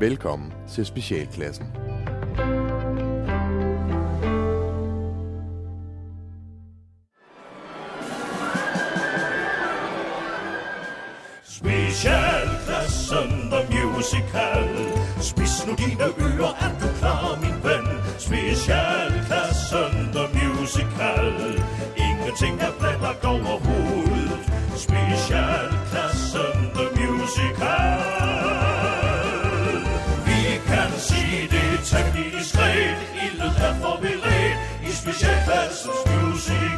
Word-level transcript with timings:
Velkommen 0.00 0.52
til 0.68 0.86
Specialklassen. 0.86 1.66
Specialklassen 11.44 13.50
The 13.50 13.66
Musical 13.70 14.68
Spis 15.20 15.66
nu 15.66 15.74
dine 15.74 16.04
ører, 16.04 16.54
er 16.60 16.78
du 16.80 16.86
klar, 16.98 17.38
min 17.40 17.64
ven? 17.64 17.86
Specialklassen 18.18 20.12
The 20.12 20.26
Musical 20.38 21.62
Ingenting 21.96 22.60
er 22.60 22.72
planlagt 22.78 23.24
overhovedet 23.24 24.52
Specialklassen 24.76 26.70
The 26.74 26.86
Musical 27.00 28.15
temmelig 32.76 33.08
diskret 33.12 33.32
Ildet 33.32 33.54
er 33.66 33.74
forberedt 33.80 34.58
i 34.88 34.92
Specialklassens 34.92 36.00
Musical 36.06 36.76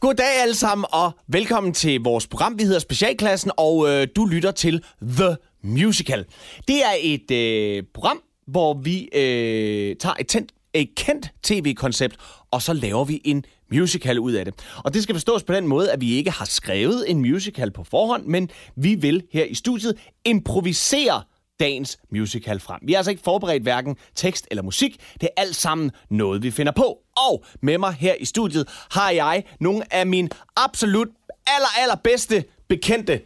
Goddag 0.00 0.42
alle 0.42 0.54
sammen, 0.54 0.86
og 0.92 1.12
velkommen 1.28 1.72
til 1.72 2.00
vores 2.00 2.26
program. 2.26 2.58
Vi 2.58 2.64
hedder 2.64 2.78
Specialklassen, 2.78 3.50
og 3.56 3.88
øh, 3.88 4.08
du 4.16 4.26
lytter 4.26 4.50
til 4.50 4.84
The 5.02 5.36
Musical. 5.62 6.24
Det 6.68 6.76
er 6.84 6.94
et 7.00 7.30
øh, 7.30 7.82
program, 7.94 8.20
hvor 8.46 8.74
vi 8.74 9.08
øh, 9.14 9.96
tager 9.96 10.14
et, 10.20 10.26
tændt, 10.26 10.52
et 10.74 10.88
kendt 10.96 11.30
tv-koncept, 11.42 12.16
og 12.50 12.62
så 12.62 12.72
laver 12.72 13.04
vi 13.04 13.20
en 13.24 13.44
musical 13.72 14.18
ud 14.18 14.32
af 14.32 14.44
det. 14.44 14.54
Og 14.84 14.94
det 14.94 15.02
skal 15.02 15.14
forstås 15.14 15.42
på 15.42 15.52
den 15.52 15.66
måde, 15.66 15.92
at 15.92 16.00
vi 16.00 16.12
ikke 16.12 16.30
har 16.30 16.44
skrevet 16.44 17.10
en 17.10 17.20
musical 17.20 17.70
på 17.70 17.84
forhånd, 17.84 18.24
men 18.26 18.50
vi 18.76 18.94
vil 18.94 19.22
her 19.32 19.44
i 19.44 19.54
studiet 19.54 19.98
improvisere 20.24 21.22
dagens 21.60 21.98
musical 22.12 22.60
frem. 22.60 22.78
Vi 22.82 22.92
har 22.92 22.98
altså 22.98 23.10
ikke 23.10 23.22
forberedt 23.24 23.62
hverken 23.62 23.96
tekst 24.14 24.46
eller 24.50 24.62
musik. 24.62 25.00
Det 25.20 25.28
er 25.36 25.42
alt 25.42 25.56
sammen 25.56 25.90
noget, 26.10 26.42
vi 26.42 26.50
finder 26.50 26.72
på. 26.72 26.98
Og 27.28 27.44
med 27.62 27.78
mig 27.78 27.92
her 27.94 28.14
i 28.20 28.24
studiet 28.24 28.68
har 28.90 29.10
jeg 29.10 29.44
nogle 29.60 29.94
af 29.94 30.06
mine 30.06 30.28
absolut 30.56 31.08
aller, 31.46 31.68
aller 31.78 31.94
bedste 31.94 32.44
bekendte. 32.68 33.20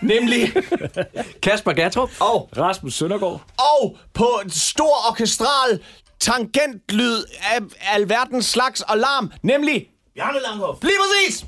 Nemlig... 0.00 0.52
Kasper 1.42 1.72
Gatrup. 1.72 2.10
Og, 2.20 2.48
Rasmus 2.56 2.94
Søndergaard. 2.94 3.42
og 3.80 3.96
på 4.14 4.28
et 4.46 4.52
stor 4.52 5.08
orkestral 5.10 5.80
tangentlyd 6.20 7.22
af 7.42 7.58
alverdens 7.94 8.46
slags 8.46 8.80
og 8.80 8.98
larm. 8.98 9.32
Nemlig... 9.42 9.88
Bjarne 10.14 10.38
Langhoff. 10.40 10.82
Lige 10.82 10.94
præcis! 11.00 11.44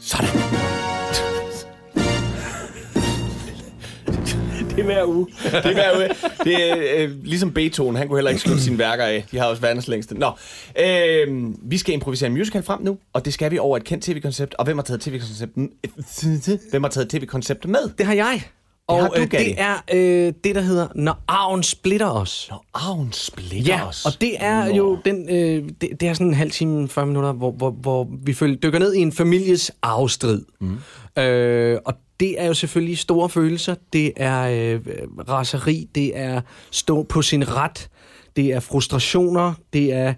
Sådan. 0.00 0.43
Det 4.76 4.80
er 4.80 4.84
hver 4.84 5.04
uge. 5.04 5.26
Det 5.44 5.54
er 5.54 5.72
hver 5.72 5.96
uge. 5.96 6.08
Det 6.44 6.70
er 6.70 7.02
øh, 7.04 7.10
ligesom 7.24 7.52
Beethoven, 7.52 7.96
han 7.96 8.08
kunne 8.08 8.18
heller 8.18 8.30
ikke 8.30 8.42
slutte 8.42 8.62
sine 8.62 8.78
værker 8.78 9.04
af. 9.04 9.24
De 9.30 9.38
har 9.38 9.46
også 9.46 9.62
verdens 9.62 9.88
længste. 9.88 10.14
Nå, 10.18 10.30
øh, 10.80 11.28
vi 11.62 11.78
skal 11.78 11.94
improvisere 11.94 12.26
en 12.26 12.32
musical 12.36 12.62
frem 12.62 12.82
nu, 12.82 12.98
og 13.12 13.24
det 13.24 13.34
skal 13.34 13.50
vi 13.50 13.58
over 13.58 13.76
et 13.76 13.84
kendt 13.84 14.04
tv-koncept. 14.04 14.54
Og 14.54 14.64
hvem 14.64 14.78
har 14.78 14.82
taget 14.82 15.00
tv-konceptet? 15.00 15.68
Hvem 16.70 16.82
har 16.82 16.90
taget 16.90 17.08
tv-konceptet 17.10 17.70
med? 17.70 17.80
Det 17.98 18.06
har 18.06 18.14
jeg. 18.14 18.42
Og 18.88 19.02
har 19.02 19.08
du, 19.08 19.20
øh, 19.20 19.28
Gatti. 19.28 19.44
det 19.44 19.54
er 19.60 19.74
øh, 19.94 20.32
det, 20.44 20.54
der 20.54 20.60
hedder 20.60 20.88
Når 20.94 21.22
arven 21.28 21.62
splitter 21.62 22.10
os. 22.10 22.46
Når 22.50 22.64
arven 22.74 23.12
splitter 23.12 23.74
Ja, 23.76 23.88
os. 23.88 24.04
og 24.06 24.12
det 24.20 24.34
er 24.40 24.68
Nå. 24.68 24.74
jo 24.74 24.98
den, 25.04 25.28
øh, 25.30 25.68
det, 25.80 25.88
det 26.00 26.08
er 26.08 26.12
sådan 26.14 26.26
en 26.26 26.34
halv 26.34 26.50
time, 26.50 26.88
40 26.88 27.06
minutter, 27.06 27.32
hvor, 27.32 27.50
hvor, 27.50 27.70
hvor 27.70 28.08
vi 28.24 28.32
følger, 28.34 28.56
dykker 28.56 28.78
ned 28.78 28.94
i 28.94 28.98
en 29.00 29.12
families 29.12 29.70
arvestrid. 29.82 30.42
Mm. 30.60 31.22
Øh, 31.22 31.78
og 31.84 31.94
det 32.20 32.40
er 32.40 32.46
jo 32.46 32.54
selvfølgelig 32.54 32.98
store 32.98 33.28
følelser. 33.28 33.74
Det 33.92 34.12
er 34.16 34.72
øh, 34.74 34.80
raseri, 35.28 35.88
det 35.94 36.18
er 36.18 36.40
stå 36.70 37.02
på 37.02 37.22
sin 37.22 37.56
ret, 37.56 37.88
det 38.36 38.52
er 38.52 38.60
frustrationer, 38.60 39.54
det 39.72 39.92
er 39.92 40.14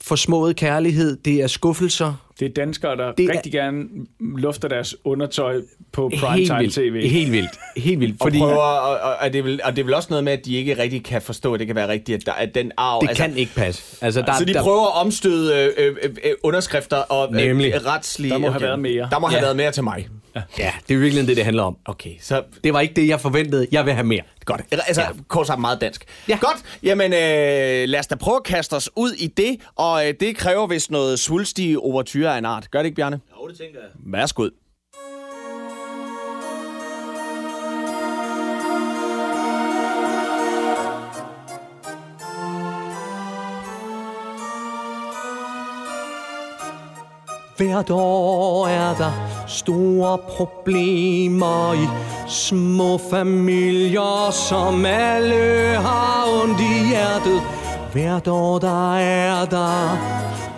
forsmået 0.00 0.56
kærlighed, 0.56 1.16
det 1.16 1.42
er 1.42 1.46
skuffelser. 1.46 2.28
Det 2.40 2.48
er 2.48 2.52
danskere, 2.52 2.96
der 2.96 3.06
Det 3.06 3.18
det 3.18 3.24
er- 3.28 3.32
rigtig 3.32 3.52
gerne 3.52 3.84
lufter 4.20 4.68
deres 4.68 4.96
undertøj 5.04 5.60
på 5.92 6.08
Helt 6.08 6.22
primetime 6.22 6.58
vildt. 6.58 6.74
tv. 6.74 7.08
Helt 7.08 7.32
vildt. 7.32 7.50
Helt 7.76 8.00
vildt. 8.00 8.16
Og, 8.20 8.24
Fordi 8.24 8.38
prøver, 8.38 8.56
og, 8.56 8.98
og, 9.00 9.14
og, 9.20 9.32
det 9.32 9.38
er 9.38 9.42
vel, 9.42 9.60
og 9.64 9.72
det 9.76 9.82
er 9.82 9.84
vel 9.84 9.94
også 9.94 10.06
noget 10.10 10.24
med, 10.24 10.32
at 10.32 10.44
de 10.44 10.54
ikke 10.56 10.78
rigtig 10.78 11.04
kan 11.04 11.22
forstå, 11.22 11.54
at 11.54 11.60
det 11.60 11.66
kan 11.66 11.76
være 11.76 11.88
rigtigt, 11.88 12.20
at, 12.20 12.26
der, 12.26 12.32
at 12.32 12.54
den 12.54 12.72
arv... 12.76 13.06
det 13.08 13.16
kan 13.16 13.36
ikke 13.36 13.54
passe. 13.54 13.82
Altså, 14.00 14.22
der, 14.22 14.32
så 14.38 14.44
de 14.44 14.54
der, 14.54 14.62
prøver 14.62 14.86
at 14.86 15.00
omstøde 15.00 15.72
øh, 15.78 15.96
øh, 16.02 16.10
øh, 16.24 16.32
underskrifter 16.42 16.96
og 16.96 17.28
øh, 17.28 17.36
Nemlig. 17.36 17.74
øh, 17.74 17.86
retslige... 17.86 18.32
Der 18.32 18.38
må 18.38 18.50
have 18.50 18.62
været 18.62 18.78
mere. 18.80 19.08
Der 19.10 19.18
må 19.18 19.26
have 19.26 19.36
Ja. 19.38 19.42
været 19.44 19.56
mere 19.56 19.72
til 19.72 19.84
mig. 19.84 20.08
Ja, 20.58 20.72
det 20.88 20.94
er 20.94 20.98
virkelig 20.98 21.26
det, 21.28 21.36
det 21.36 21.44
handler 21.44 21.62
om. 21.62 21.76
Okay, 21.84 22.10
så 22.20 22.42
Det 22.64 22.72
var 22.72 22.80
ikke 22.80 22.94
det, 22.94 23.08
jeg 23.08 23.20
forventede. 23.20 23.66
Jeg 23.72 23.84
vil 23.86 23.94
have 23.94 24.04
mere. 24.06 24.22
Godt. 24.44 24.60
Altså, 24.70 25.02
ja. 25.02 25.08
kort 25.28 25.46
sagt 25.46 25.60
meget 25.60 25.80
dansk. 25.80 26.04
Ja. 26.28 26.38
Godt. 26.40 26.56
Jamen, 26.82 27.12
øh, 27.12 27.18
lad 27.88 27.98
os 27.98 28.06
da 28.06 28.14
prøve 28.14 28.36
at 28.36 28.42
kaste 28.44 28.74
os 28.74 28.90
ud 28.96 29.12
i 29.12 29.26
det, 29.26 29.56
og 29.76 30.08
øh, 30.08 30.14
det 30.20 30.36
kræver 30.36 30.66
vist 30.66 30.90
noget 30.90 31.18
svulstige 31.20 31.78
overture 31.80 32.34
af 32.34 32.38
en 32.38 32.44
art. 32.44 32.70
Gør 32.70 32.78
det 32.78 32.84
ikke, 32.86 32.96
Bjarne? 32.96 33.20
Jo, 33.42 33.48
det 33.48 33.58
tænker 33.58 33.78
jeg. 33.80 33.88
Værsgo. 34.12 34.48
Hvert 47.62 47.90
år 47.90 48.66
er 48.66 48.94
der 48.98 49.12
store 49.46 50.18
problemer 50.18 51.72
i 51.72 51.86
små 52.28 52.98
familier, 53.10 54.30
som 54.30 54.86
alle 54.86 55.76
har 55.76 56.24
ondt 56.42 56.60
i 56.60 56.88
hjertet. 56.88 57.42
Hvert 57.92 58.28
år 58.28 58.58
der 58.58 58.96
er 58.96 59.44
der 59.44 59.98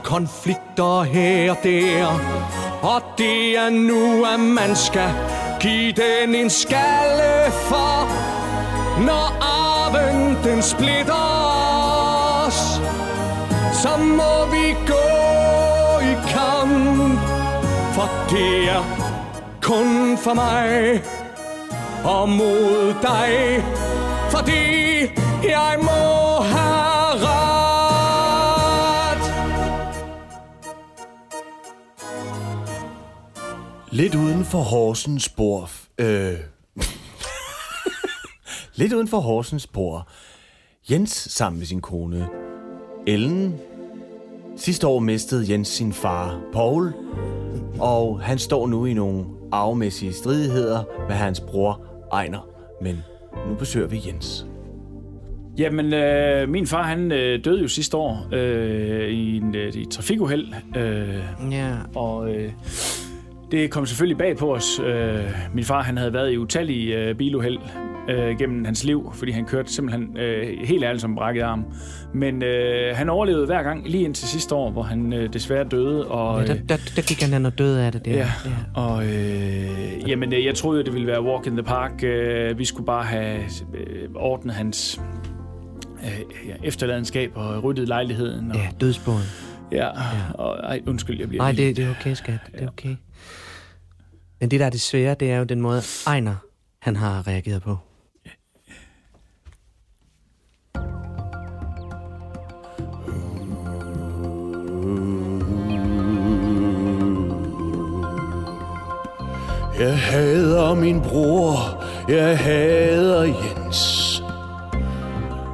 konflikter 0.02 1.02
her 1.02 1.50
og 1.50 1.56
der, 1.62 2.06
og 2.82 3.02
det 3.18 3.58
er 3.58 3.70
nu, 3.70 4.24
at 4.24 4.40
man 4.40 4.76
skal 4.76 5.10
give 5.60 5.92
den 5.92 6.34
en 6.34 6.50
skalle 6.50 7.52
for, 7.52 8.08
når 9.04 9.26
arven 9.40 10.38
den 10.44 10.62
splitter 10.62 11.24
os 12.46 12.80
så 13.82 13.96
må 13.96 14.46
vi 14.50 14.76
gå 14.86 15.13
for 17.94 18.08
det 18.30 18.68
er 18.68 18.82
kun 19.62 20.18
for 20.18 20.34
mig 20.34 21.02
og 22.04 22.28
mod 22.28 22.94
dig, 23.02 23.64
fordi 24.30 25.00
jeg 25.44 25.78
må 25.82 26.42
have 26.42 27.14
ret. 27.26 27.64
Lidt 33.90 34.14
uden 34.14 34.44
for 34.44 34.58
Horsens 34.58 35.28
bor... 35.28 35.70
Øh. 35.98 36.34
Lidt 38.74 38.92
uden 38.92 39.08
for 39.08 39.20
Horsens 39.20 39.66
bor 39.66 40.08
Jens 40.90 41.10
sammen 41.10 41.58
med 41.58 41.66
sin 41.66 41.80
kone 41.80 42.28
Ellen. 43.06 43.60
Sidste 44.56 44.86
år 44.86 44.98
mistede 44.98 45.52
Jens 45.52 45.68
sin 45.68 45.92
far 45.92 46.40
Paul, 46.52 46.92
og 47.80 48.20
han 48.20 48.38
står 48.38 48.66
nu 48.66 48.84
i 48.84 48.94
nogle 48.94 49.24
arvemæssige 49.52 50.12
stridigheder 50.12 50.82
med 51.08 51.16
hans 51.16 51.40
bror 51.40 51.80
Ejner. 52.12 52.48
Men 52.82 52.96
nu 53.48 53.54
besøger 53.54 53.86
vi 53.86 54.02
Jens. 54.06 54.46
Jamen, 55.58 55.94
øh, 55.94 56.48
min 56.48 56.66
far, 56.66 56.82
han 56.82 57.12
øh, 57.12 57.44
døde 57.44 57.62
jo 57.62 57.68
sidste 57.68 57.96
år 57.96 58.28
øh, 58.32 59.08
i, 59.08 59.36
en, 59.36 59.54
øh, 59.54 59.74
i 59.74 59.82
et 59.82 59.90
trafikuheld. 59.90 60.46
Øh, 60.76 61.52
Ja, 61.52 61.72
og 61.94 62.34
øh, 62.34 62.52
det 63.50 63.70
kom 63.70 63.86
selvfølgelig 63.86 64.18
bag 64.18 64.36
på 64.36 64.54
os. 64.54 64.80
Øh, 64.80 65.24
min 65.54 65.64
far, 65.64 65.82
han 65.82 65.96
havde 65.96 66.12
været 66.12 66.32
i 66.32 66.38
utallige 66.38 66.98
øh, 66.98 67.14
biluheld 67.14 67.58
øh, 68.08 68.38
gennem 68.38 68.64
hans 68.64 68.84
liv, 68.84 69.10
fordi 69.14 69.32
han 69.32 69.44
kørte 69.44 69.72
simpelthen 69.72 70.16
øh, 70.16 70.58
helt 70.66 70.84
ærligt 70.84 71.00
som 71.00 71.14
brækket 71.14 71.42
arm. 71.42 71.64
Men 72.14 72.42
øh, 72.42 72.96
han 72.96 73.08
overlevede 73.08 73.46
hver 73.46 73.62
gang, 73.62 73.88
lige 73.88 74.04
indtil 74.04 74.28
sidste 74.28 74.54
år, 74.54 74.70
hvor 74.70 74.82
han 74.82 75.12
øh, 75.12 75.32
desværre 75.32 75.64
døde. 75.64 76.08
Og, 76.08 76.40
ja 76.40 76.46
der, 76.46 76.54
der, 76.54 76.76
der 76.96 77.02
gik 77.02 77.22
han 77.22 77.32
hen 77.32 77.46
og 77.46 77.58
døde 77.58 77.82
af 77.86 77.92
det 77.92 78.04
der. 78.04 78.12
Ja, 78.12 78.30
og 78.74 79.06
øh, 79.06 80.08
jamen, 80.08 80.32
øh, 80.32 80.44
jeg 80.44 80.54
troede, 80.54 80.84
det 80.84 80.92
ville 80.92 81.06
være 81.06 81.22
walk 81.22 81.46
in 81.46 81.52
the 81.52 81.62
park. 81.62 82.04
Øh, 82.04 82.58
vi 82.58 82.64
skulle 82.64 82.86
bare 82.86 83.04
have 83.04 83.40
øh, 83.74 84.08
ordnet 84.14 84.54
hans 84.54 85.00
øh, 86.04 86.48
ja, 86.48 86.54
efterladenskab 86.64 87.30
og 87.34 87.64
ryddet 87.64 87.88
lejligheden. 87.88 88.50
Og, 88.50 88.56
Ja, 88.56 88.68
dødsbogen. 88.80 89.22
ja, 89.72 89.88
og 90.34 90.56
ej, 90.56 90.80
undskyld, 90.86 91.18
jeg 91.18 91.28
bliver 91.28 91.42
Nej, 91.42 91.52
det, 91.52 91.76
det 91.76 91.84
er 91.84 91.90
okay, 92.00 92.14
skat. 92.14 92.38
Det 92.52 92.62
er 92.62 92.68
okay. 92.68 92.96
Men 94.40 94.50
det, 94.50 94.60
der 94.60 94.66
er 94.66 94.70
det 94.70 94.80
svære, 94.80 95.16
det 95.20 95.30
er 95.30 95.38
jo 95.38 95.44
den 95.44 95.60
måde, 95.60 95.80
Ejner, 96.06 96.34
han 96.82 96.96
har 96.96 97.26
reageret 97.26 97.62
på. 97.62 97.76
Jeg 109.84 109.98
hader 109.98 110.74
min 110.74 111.00
bror, 111.00 111.84
jeg 112.08 112.38
hader 112.38 113.22
Jens. 113.22 114.22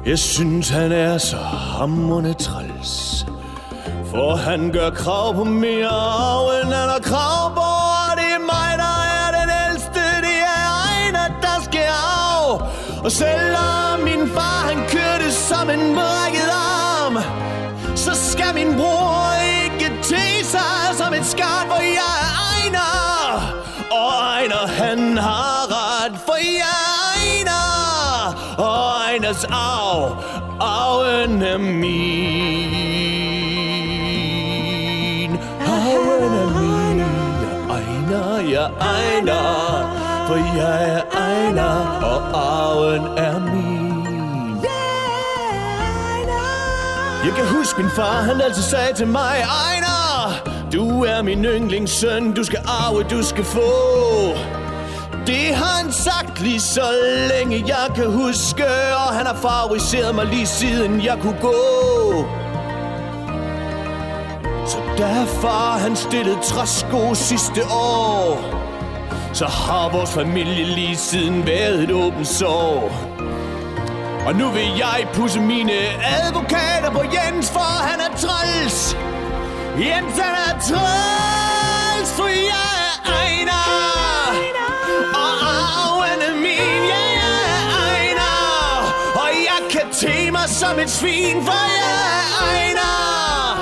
Jeg 0.05 0.19
synes, 0.19 0.69
han 0.69 0.91
er 0.91 1.17
så 1.17 1.37
hammerne 1.37 2.33
træls. 2.33 3.25
For 4.05 4.35
han 4.35 4.71
gør 4.71 4.89
krav 4.89 5.33
på 5.33 5.43
mere 5.43 5.87
arv, 5.87 6.45
end 6.63 6.73
han 6.73 6.89
har 6.89 6.99
krav 6.99 7.53
på. 7.53 7.67
Og 8.05 8.11
det 8.19 8.29
er 8.37 8.43
mig, 8.53 8.71
der 8.83 8.97
er 9.17 9.27
den 9.39 9.49
ældste. 9.65 10.01
Det 10.27 10.37
er 10.55 10.61
Ejner, 10.87 11.27
der 11.41 11.63
skal 11.63 11.87
arv. 11.89 12.67
Og 13.03 13.11
selv 13.11 13.50
han 24.91 25.17
har 25.17 25.67
ret, 25.75 26.15
for 26.25 26.35
jeg 26.35 27.21
er 27.47 27.51
Og 28.57 28.75
Ejners 29.07 29.43
arv, 29.43 30.23
arven 30.59 31.41
er 31.41 31.57
min. 31.57 31.91
Arven 35.61 36.33
er 36.43 36.49
min. 36.59 36.99
Jeg 37.41 37.55
Ejner, 37.69 38.39
jeg 38.49 38.69
Ejner. 38.81 39.49
For 40.27 40.35
jeg 40.35 40.79
er 40.89 41.03
Ejner, 41.17 41.75
og 42.03 42.19
arven 42.33 43.05
er 43.17 43.39
min. 43.39 44.57
Jeg 47.25 47.33
kan 47.35 47.45
huske 47.57 47.81
min 47.81 47.91
far, 47.91 48.21
han 48.21 48.41
altid 48.41 48.63
sagde 48.63 48.93
til 48.95 49.07
mig, 49.07 49.45
Ejner, 49.65 50.33
du 50.73 51.03
er 51.03 51.21
min 51.21 51.45
yndlingssøn, 51.45 52.33
du 52.33 52.43
skal 52.43 52.59
arve, 52.67 53.03
du 53.03 53.23
skal 53.23 53.43
få. 53.43 53.61
Det 55.27 55.55
har 55.55 55.83
han 55.83 55.91
sagt 55.91 56.39
lige 56.41 56.59
så 56.59 56.83
længe 57.29 57.63
jeg 57.67 57.95
kan 57.95 58.11
huske, 58.11 58.65
og 58.95 59.15
han 59.15 59.25
har 59.25 59.35
favoriseret 59.41 60.15
mig 60.15 60.25
lige 60.25 60.47
siden 60.47 61.01
jeg 61.03 61.17
kunne 61.21 61.37
gå. 61.41 62.25
Så 64.67 64.77
da 64.97 65.23
far 65.41 65.77
han 65.77 65.95
stillede 65.95 66.37
træsko 66.43 67.15
sidste 67.15 67.61
år, 67.71 68.39
så 69.33 69.45
har 69.45 69.89
vores 69.89 70.09
familie 70.11 70.65
lige 70.65 70.97
siden 70.97 71.47
været 71.47 71.83
et 71.83 71.91
åbent 71.91 72.27
sår. 72.27 72.91
Og 74.25 74.35
nu 74.35 74.49
vil 74.49 74.77
jeg 74.77 75.07
pusse 75.13 75.39
mine 75.39 75.73
advokater 76.23 76.91
på 76.91 77.01
Jens, 77.01 77.51
for 77.51 77.59
han 77.59 77.99
er 77.99 78.17
træls. 78.17 78.97
Jens 79.79 80.19
han 80.19 80.35
er 80.47 80.59
træls, 80.59 82.11
for 82.17 82.27
jeg 82.27 82.71
er 83.05 83.25
Einar 83.27 84.10
te 89.93 90.31
mig 90.31 90.49
som 90.49 90.79
et 90.79 90.89
svin, 90.89 91.37
for 91.47 91.51
jeg 91.51 91.91
er 91.91 92.27
Ejner. 92.47 93.55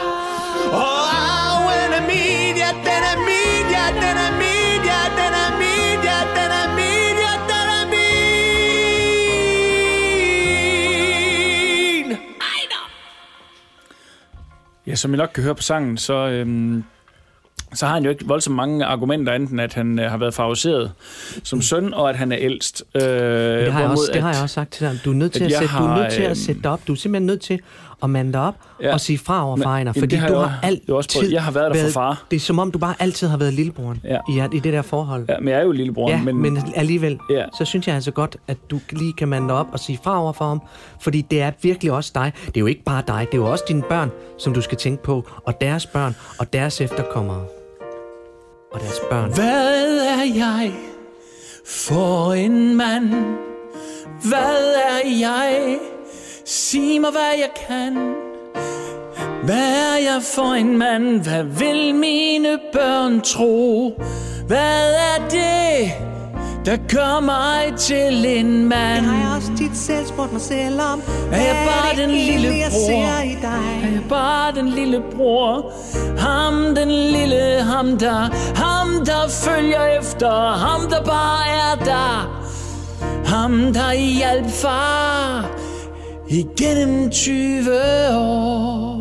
Og 0.72 1.02
arven 1.16 1.94
er 2.00 2.04
min, 2.12 2.56
ja, 2.64 2.72
den 2.88 3.04
er 3.12 3.18
min, 3.30 3.66
ja, 3.76 3.86
den 4.04 4.18
er 4.26 4.32
min, 4.42 4.82
ja, 4.92 5.02
den 5.20 5.34
er 5.44 5.52
min, 5.62 6.00
ja, 6.10 6.20
den 6.38 6.52
er 6.62 6.68
min, 6.78 7.16
ja, 7.26 7.34
den 7.50 7.68
er 7.78 7.86
min. 7.94 8.00
Ja, 14.88 14.96
som 14.96 15.14
I 15.14 15.18
nok 15.18 15.30
kan 15.34 15.44
høre 15.44 15.56
på 15.56 15.62
sangen, 15.62 15.98
så, 15.98 16.14
øhm, 16.14 16.84
så 17.74 17.86
har 17.86 17.94
han 17.94 18.04
jo 18.04 18.10
ikke 18.10 18.26
voldsomt 18.28 18.56
mange 18.56 18.86
argumenter, 18.86 19.34
enten 19.34 19.60
at 19.60 19.74
han 19.74 20.00
øh, 20.00 20.12
har 20.12 20.18
været 20.18 20.34
favoriseret 20.34 20.92
som 21.44 21.62
søn, 21.62 21.94
og 21.94 22.10
at 22.10 22.16
han 22.16 22.32
er 22.32 22.38
ældst. 22.40 22.84
Øh, 22.96 23.02
Det 23.02 23.74
har, 23.74 23.80
jeg 23.82 23.90
også, 23.90 24.10
det 24.14 24.22
har 24.22 24.34
jeg 24.34 24.42
også 24.44 24.54
sagt 24.54 24.72
til 24.72 24.88
dig. 24.88 25.00
Du 25.06 25.10
er 25.12 25.16
nødt 25.16 25.32
til, 25.32 25.40
at 25.44 25.52
at, 25.52 25.58
sætte, 25.60 25.74
du 25.78 25.84
er 25.84 25.88
har, 25.88 25.98
nødt 26.02 26.12
til 26.14 26.22
at 26.22 26.28
øhm, 26.30 26.36
sætte 26.36 26.62
dig 26.62 26.72
op. 26.72 26.82
Du 26.88 26.92
er 26.92 26.98
simpelthen 26.98 27.26
nødt 27.28 27.42
til 27.42 27.60
at 28.04 28.10
mande 28.10 28.34
dig 28.34 28.42
op 28.42 28.54
Ja. 28.82 28.94
og 28.94 29.00
sige 29.00 29.18
fra 29.18 29.46
over 29.46 29.56
Men- 29.56 29.64
for 29.64 29.70
Ejner. 29.70 29.92
jamen, 29.96 30.02
Fordi 30.02 30.12
det 30.16 30.20
har 30.20 30.28
du 30.28 30.36
har 30.36 30.60
er 30.64 30.72
også 30.72 30.86
prøvet. 30.90 31.00
altid 31.16 31.32
Jeg 31.34 31.44
har 31.44 31.52
været 31.52 31.76
der 31.76 31.84
for 31.86 31.92
far. 31.92 32.24
Det 32.32 32.36
er 32.38 32.42
som 32.42 32.60
om, 32.60 32.72
du 32.72 32.78
bare 32.78 32.96
altid 33.00 33.28
har 33.28 33.38
været 33.38 33.54
lillebroren 33.54 34.02
Ja. 34.04 34.18
i, 34.30 34.56
i 34.56 34.60
det 34.60 34.74
der 34.74 34.82
forhold. 34.82 35.26
Ja, 35.30 35.36
men 35.40 35.48
jeg 35.48 35.60
er 35.60 35.64
jo 35.64 35.72
lillebror. 35.72 36.10
Ja, 36.10 36.22
men, 36.22 36.38
men 36.38 36.60
alligevel, 36.76 37.20
Ja. 37.30 37.44
så 37.58 37.66
synes 37.66 37.88
jeg 37.88 37.96
altså 37.96 38.12
godt, 38.12 38.38
at 38.48 38.58
du 38.72 38.80
lige 38.92 39.14
kan 39.14 39.28
mande 39.28 39.48
dig 39.48 39.56
op 39.56 39.68
og 39.72 39.80
sige 39.80 40.00
fra 40.04 40.22
over 40.22 40.34
for 40.34 40.46
ham. 40.46 40.62
Fordi 41.02 41.22
det 41.22 41.42
er 41.42 41.52
virkelig 41.62 41.92
også 41.92 42.12
dig. 42.16 42.32
Det 42.46 42.58
er 42.58 42.60
jo 42.60 42.66
ikke 42.66 42.84
bare 42.84 43.04
dig, 43.08 43.28
det 43.32 43.38
er 43.38 43.42
jo 43.42 43.52
også 43.52 43.64
dine 43.68 43.82
børn, 43.90 44.12
som 44.38 44.54
du 44.54 44.62
skal 44.62 44.78
tænke 44.78 45.04
på. 45.04 45.28
Og 45.46 45.62
deres 45.62 45.86
børn, 45.86 46.16
og 46.40 46.54
deres 46.54 46.82
efterkommere. 46.82 47.42
Og 48.72 48.80
deres 48.80 49.00
børn. 49.10 49.34
Hvad 49.34 50.00
er 50.00 50.24
jeg 50.36 50.74
for 51.66 52.34
en 52.34 52.76
mand? 52.76 53.10
Hvad 54.30 54.74
er 54.76 55.10
jeg? 55.20 55.80
Sig 56.46 57.02
mig, 57.02 57.12
hvad 57.12 57.34
jeg 57.38 57.50
kan. 57.68 58.16
Hvad 59.44 59.72
er 59.72 59.98
jeg 60.14 60.22
for 60.24 60.54
en 60.54 60.78
mand? 60.78 61.24
Hvad 61.24 61.44
vil 61.44 61.96
mine 61.96 62.60
børn 62.74 63.22
tro? 63.22 63.90
Hvad 64.48 64.94
er 64.94 65.30
det, 65.30 65.92
der 66.66 66.78
gør 66.78 67.20
mig 67.20 67.78
til 67.78 68.26
en 68.26 68.70
mand? 68.70 69.06
jeg 69.06 69.34
også 69.36 69.52
tit 69.58 69.78
selv 69.78 70.08
spurgt 70.08 70.32
mig 70.32 70.42
selv 70.42 70.82
om. 70.94 71.02
Er 71.32 71.42
jeg 71.42 71.68
bare 71.72 72.02
den 72.04 72.12
lille 72.16 72.50
bror? 72.72 72.92
Er 72.92 73.92
jeg 73.92 74.04
bare 74.10 74.52
den 74.56 74.70
lille 74.70 75.02
bror? 75.16 75.74
Ham, 76.18 76.76
den 76.76 76.92
lille, 76.92 77.64
ham 77.64 77.98
der, 77.98 78.30
ham 78.56 79.06
der 79.06 79.28
følger 79.30 79.86
efter, 80.00 80.52
ham 80.52 80.90
der 80.90 81.04
bare 81.04 81.48
er 81.48 81.86
der. 81.86 82.46
Ham 83.26 83.74
der 83.74 83.94
hjalp 83.94 84.50
far 84.50 85.50
igennem 86.30 87.10
20 87.10 87.70
år. 88.14 88.99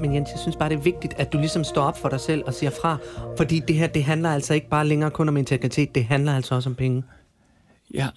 Men 0.00 0.14
Jens, 0.14 0.28
jeg 0.30 0.38
synes 0.38 0.56
bare, 0.56 0.68
det 0.68 0.78
er 0.78 0.82
vigtigt, 0.82 1.14
at 1.16 1.32
du 1.32 1.38
ligesom 1.38 1.64
står 1.64 1.82
op 1.82 1.98
for 1.98 2.08
dig 2.08 2.20
selv 2.20 2.42
og 2.46 2.54
siger 2.54 2.70
fra. 2.70 2.96
Fordi 3.36 3.60
det 3.68 3.76
her, 3.76 3.86
det 3.86 4.04
handler 4.04 4.30
altså 4.30 4.54
ikke 4.54 4.68
bare 4.68 4.86
længere 4.86 5.10
kun 5.10 5.28
om 5.28 5.36
integritet, 5.36 5.94
det 5.94 6.04
handler 6.04 6.36
altså 6.36 6.54
også 6.54 6.68
om 6.68 6.74
penge. 6.74 7.02
Ja. 7.94 8.08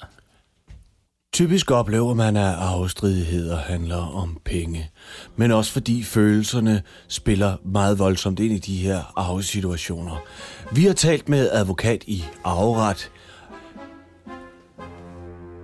Typisk 1.34 1.72
oplever 1.72 2.14
man, 2.14 2.38
at 2.38 2.56
afstridigheder 2.56 3.58
handler 3.58 4.16
om 4.16 4.38
penge. 4.46 4.90
Men 5.36 5.52
også 5.52 5.72
fordi 5.72 6.04
følelserne 6.04 6.82
spiller 7.08 7.58
meget 7.66 8.00
voldsomt 8.00 8.40
ind 8.40 8.54
i 8.54 8.58
de 8.58 8.78
her 8.78 9.14
arvesituationer. 9.16 10.24
Vi 10.72 10.86
har 10.86 10.94
talt 10.94 11.30
med 11.30 11.50
advokat 11.52 12.04
i 12.04 12.24
arveret, 12.44 13.12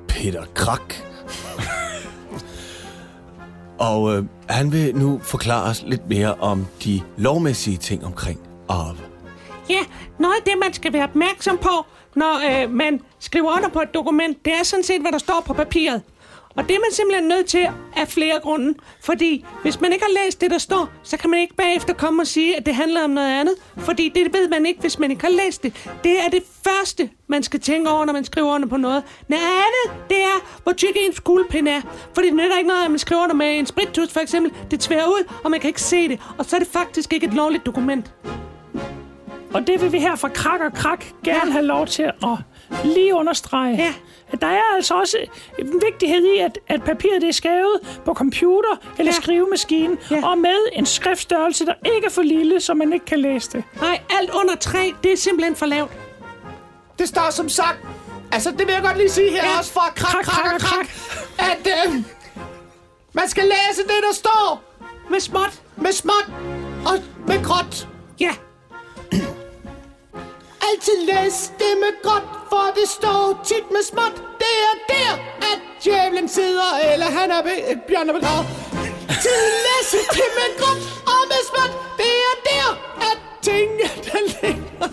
Peter 0.07 0.45
Krak. 0.53 1.06
Og 3.79 4.17
øh, 4.17 4.24
han 4.50 4.72
vil 4.72 4.96
nu 4.96 5.19
forklare 5.24 5.69
os 5.69 5.84
lidt 5.88 6.10
mere 6.10 6.34
om 6.34 6.65
de 6.84 7.01
lovmæssige 7.17 7.77
ting 7.77 8.05
omkring 8.05 8.39
arv. 8.69 8.96
Ja, 9.69 9.79
noget 10.19 10.36
af 10.36 10.43
det, 10.46 10.53
man 10.63 10.74
skal 10.74 10.93
være 10.93 11.03
opmærksom 11.03 11.57
på, 11.57 11.86
når 12.15 12.63
øh, 12.63 12.72
man 12.72 13.01
skriver 13.19 13.55
under 13.57 13.69
på 13.69 13.81
et 13.81 13.93
dokument, 13.93 14.46
det 14.46 14.53
er 14.53 14.63
sådan 14.63 14.84
set, 14.84 15.01
hvad 15.01 15.12
der 15.12 15.17
står 15.17 15.43
på 15.46 15.53
papiret. 15.53 16.01
Og 16.57 16.63
det 16.67 16.75
er 16.75 16.79
man 16.79 16.91
simpelthen 16.91 17.27
nødt 17.27 17.45
til 17.45 17.67
af 17.95 18.07
flere 18.07 18.39
grunde. 18.39 18.73
Fordi 19.01 19.45
hvis 19.61 19.81
man 19.81 19.93
ikke 19.93 20.05
har 20.05 20.25
læst 20.25 20.41
det, 20.41 20.51
der 20.51 20.57
står, 20.57 20.89
så 21.03 21.17
kan 21.17 21.29
man 21.29 21.39
ikke 21.39 21.55
bagefter 21.55 21.93
komme 21.93 22.21
og 22.21 22.27
sige, 22.27 22.57
at 22.57 22.65
det 22.65 22.75
handler 22.75 23.03
om 23.03 23.09
noget 23.09 23.39
andet. 23.39 23.55
Fordi 23.77 24.09
det 24.09 24.33
ved 24.33 24.49
man 24.49 24.65
ikke, 24.65 24.81
hvis 24.81 24.99
man 24.99 25.11
ikke 25.11 25.23
har 25.23 25.31
læst 25.45 25.63
det. 25.63 25.89
Det 26.03 26.19
er 26.25 26.29
det 26.29 26.43
første, 26.63 27.09
man 27.27 27.43
skal 27.43 27.59
tænke 27.59 27.89
over, 27.89 28.05
når 28.05 28.13
man 28.13 28.25
skriver 28.25 28.55
under 28.55 28.67
på 28.67 28.77
noget. 28.77 29.03
Noget 29.27 29.43
andet, 29.43 30.09
det 30.09 30.17
er, 30.17 30.59
hvor 30.63 30.71
tyk 30.73 30.95
ens 30.95 31.19
kuglepen 31.19 31.67
er. 31.67 31.81
Fordi 32.13 32.27
det 32.27 32.35
nytter 32.35 32.57
ikke 32.57 32.69
noget, 32.69 32.85
at 32.85 32.91
man 32.91 32.99
skriver 32.99 33.23
under 33.23 33.35
med 33.35 33.59
en 33.59 33.65
sprittus 33.65 34.13
for 34.13 34.19
eksempel. 34.19 34.51
Det 34.71 34.79
tværer 34.79 35.07
ud, 35.07 35.33
og 35.43 35.51
man 35.51 35.59
kan 35.59 35.67
ikke 35.67 35.81
se 35.81 36.07
det. 36.07 36.19
Og 36.37 36.45
så 36.45 36.55
er 36.55 36.59
det 36.59 36.67
faktisk 36.67 37.13
ikke 37.13 37.27
et 37.27 37.33
lovligt 37.33 37.65
dokument. 37.65 38.13
Og 39.53 39.67
det 39.67 39.81
vil 39.81 39.91
vi 39.91 39.99
her 39.99 40.15
fra 40.15 40.29
Krak 40.29 40.61
og 40.61 40.73
Krak 40.73 41.05
gerne 41.23 41.51
have 41.51 41.65
lov 41.65 41.87
til 41.87 42.03
at 42.03 42.13
lige 42.83 43.15
understrege. 43.15 43.75
Ja. 43.77 43.93
At 44.31 44.41
der 44.41 44.47
er 44.47 44.62
altså 44.75 44.93
også 44.95 45.17
en 45.59 45.81
vigtighed 45.91 46.25
i, 46.36 46.38
at, 46.38 46.59
at 46.67 46.83
papiret 46.83 47.21
det 47.21 47.27
er 47.29 47.33
skrevet 47.33 48.00
på 48.05 48.13
computer 48.13 48.69
eller 49.00 49.12
Ja. 49.12 49.21
skrivemaskine, 49.21 49.97
Ja. 50.12 50.27
og 50.27 50.38
med 50.38 50.57
en 50.74 50.86
skriftstørrelse, 50.86 51.65
der 51.65 51.74
ikke 51.95 52.05
er 52.05 52.09
for 52.12 52.21
lille, 52.21 52.59
så 52.62 52.74
man 52.74 52.93
ikke 52.93 53.05
kan 53.05 53.19
læse 53.19 53.51
det. 53.51 53.63
Nej, 53.81 54.00
alt 54.19 54.29
under 54.29 54.55
3, 54.55 54.93
det 55.03 55.13
er 55.13 55.17
simpelthen 55.17 55.55
for 55.55 55.65
lavt. 55.65 55.91
Det 57.00 57.07
står 57.07 57.29
som 57.29 57.50
sagt, 57.50 57.77
altså 58.31 58.51
det 58.51 58.67
vil 58.67 58.74
jeg 58.74 58.81
godt 58.83 58.97
lige 58.97 59.09
sige 59.09 59.29
her 59.31 59.43
Ja. 59.45 59.57
også 59.59 59.74
fra 59.74 59.89
krak, 59.95 60.12
Krak, 60.12 60.24
krak, 60.25 60.59
krak, 60.59 60.59
krak, 60.59 60.88
at 61.39 61.67
øh, 61.88 61.93
man 63.13 63.29
skal 63.29 63.43
læse 63.43 63.81
det, 63.83 64.03
der 64.09 64.13
står 64.15 64.63
Med 65.09 65.19
småt. 65.19 65.62
med 65.75 65.91
småt 65.91 66.25
og 66.86 66.93
med 67.27 67.43
gråt. 67.43 67.88
Ja 68.19 68.31
altid 70.67 70.97
læse 71.12 71.51
det 71.62 71.74
med 71.83 71.93
godt, 72.09 72.27
for 72.51 72.65
det 72.77 72.88
står 72.97 73.24
tit 73.50 73.67
med 73.75 73.83
småt. 73.91 74.15
Det 74.41 74.55
er 74.69 74.75
der, 74.93 75.12
at 75.51 75.59
djævlen 75.83 76.27
sidder, 76.38 76.71
eller 76.91 77.09
han 77.19 77.29
er 77.38 77.41
ved, 77.47 77.57
øh, 77.69 77.77
bjørn 77.88 78.07
på 78.07 78.13
begravet. 78.19 78.45
Til 79.24 79.41
læse 79.65 80.01
det 80.17 80.29
med 80.39 80.50
godt 80.63 80.81
og 81.13 81.21
med 81.31 81.41
småt. 81.50 81.74
Det 82.01 82.13
er 82.29 82.36
der, 82.50 82.67
at 83.09 83.17
tingene 83.47 83.88
der 84.07 84.19
ligger 84.33 84.88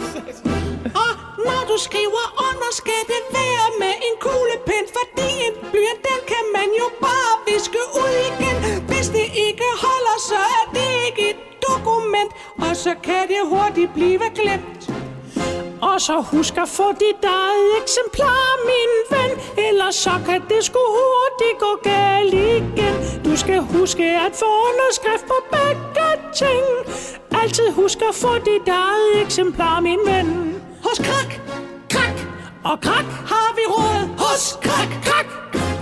Og 1.05 1.13
når 1.47 1.61
du 1.71 1.77
skriver 1.89 2.25
under, 2.49 2.71
skal 2.81 3.03
det 3.13 3.23
være 3.39 3.67
med 3.83 3.95
en 4.07 4.17
kuglepen, 4.25 4.85
fordi 4.97 5.29
en 5.47 5.55
blyant, 5.73 6.01
den 6.09 6.21
kan 6.33 6.45
man 6.57 6.69
jo 6.81 6.87
bare 7.07 7.33
viske 7.49 7.83
ud 8.03 8.15
igen. 8.31 8.57
Hvis 8.91 9.09
det 9.17 9.29
ikke 9.47 9.69
holder, 9.87 10.17
så 10.31 10.41
er 10.59 10.65
det 10.77 10.91
ikke 11.07 11.23
et 11.33 11.41
dokument, 11.69 12.31
og 12.65 12.73
så 12.85 12.93
kan 13.07 13.23
det 13.33 13.41
hurtigt 13.53 13.91
blive 13.99 14.27
glemt. 14.41 14.74
Og 15.91 16.01
så 16.01 16.17
husk 16.21 16.57
at 16.57 16.69
få 16.69 16.93
dit 16.93 17.25
eget 17.25 17.83
eksemplar, 17.83 18.47
min 18.71 18.93
ven 19.13 19.33
Ellers 19.69 19.95
så 19.95 20.15
kan 20.27 20.41
det 20.49 20.65
sgu 20.65 20.79
hurtigt 20.99 21.59
gå 21.65 21.73
galt 21.83 22.35
igen 22.35 22.97
Du 23.25 23.37
skal 23.37 23.61
huske 23.61 24.05
at 24.27 24.33
få 24.41 24.51
underskrift 24.69 25.27
på 25.33 25.39
begge 25.55 26.09
ting 26.41 26.65
Altid 27.43 27.73
husk 27.73 27.99
at 28.09 28.15
få 28.15 28.33
dit 28.39 28.69
eget 28.69 29.25
eksemplar, 29.25 29.81
min 29.81 29.99
ven 30.07 30.29
Hos 30.85 30.99
Krak, 30.99 31.41
Krak, 31.91 32.17
Og 32.65 32.81
krak, 32.81 33.05
har 33.05 33.51
vi 33.57 33.65
råd. 33.69 34.09
Hos 34.19 34.59
Krak, 34.63 34.89
Krak, 35.07 35.27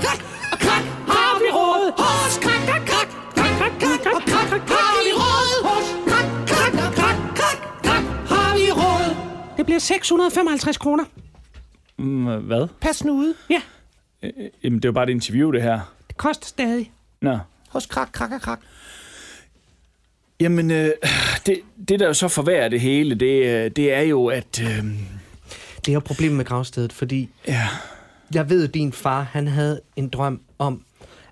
Krak, 0.03 0.21
og 0.53 0.59
Krak, 0.59 0.85
har 1.09 1.39
vi 1.43 1.49
råd. 1.59 1.93
Hos 1.99 2.39
Krak, 2.39 2.63
Krak, 2.67 2.85
Krak, 2.87 3.09
Krak, 3.37 3.53
Krak, 3.59 4.01
Krak, 4.03 4.15
og 4.15 4.23
Krak, 4.23 4.49
Krak, 4.49 4.69
har 4.69 4.75
vi 4.75 4.75
råd. 4.75 4.92
Det 9.63 9.67
bliver 9.67 9.79
655 9.79 10.77
kroner. 10.79 11.05
Mm, 11.99 12.25
hvad? 12.47 12.69
Pas 12.81 13.05
nu 13.05 13.13
ud. 13.13 13.35
Ja, 13.51 13.63
Jamen, 14.65 14.79
det 14.79 14.85
er 14.85 14.89
jo 14.89 14.93
bare 14.93 15.05
et 15.05 15.11
interview, 15.11 15.51
det 15.53 15.63
her. 15.63 15.81
det 16.09 16.17
koster 16.17 16.47
stadig. 16.47 16.93
Nå. 17.21 17.39
Hos 17.69 17.87
krak, 17.87 18.09
krak, 18.13 18.29
krak, 18.31 18.41
krak. 18.41 18.61
Jamen, 20.41 20.71
øh, 20.71 20.91
det, 21.47 21.61
det 21.89 22.01
der 22.01 22.07
jo 22.07 22.15
så 22.15 22.29
forværrer 22.29 22.69
det 22.69 22.81
hele, 22.81 23.15
det, 23.15 23.47
øh, 23.47 23.71
det 23.71 23.93
er 23.93 24.01
jo, 24.01 24.27
at... 24.27 24.61
Øh, 24.63 24.85
Det 25.77 25.89
er 25.89 25.93
jo 25.93 26.01
problemet 26.01 26.37
med 26.37 26.45
gravstedet, 26.45 26.93
fordi 26.93 27.29
ja, 27.49 27.69
jeg 28.35 28.51
ved, 28.51 28.69
at 28.69 28.75
din 28.75 28.93
far, 28.93 29.23
han 29.23 29.49
havde 29.49 29.81
en 29.97 30.09
drøm 30.09 30.41
om, 30.59 30.85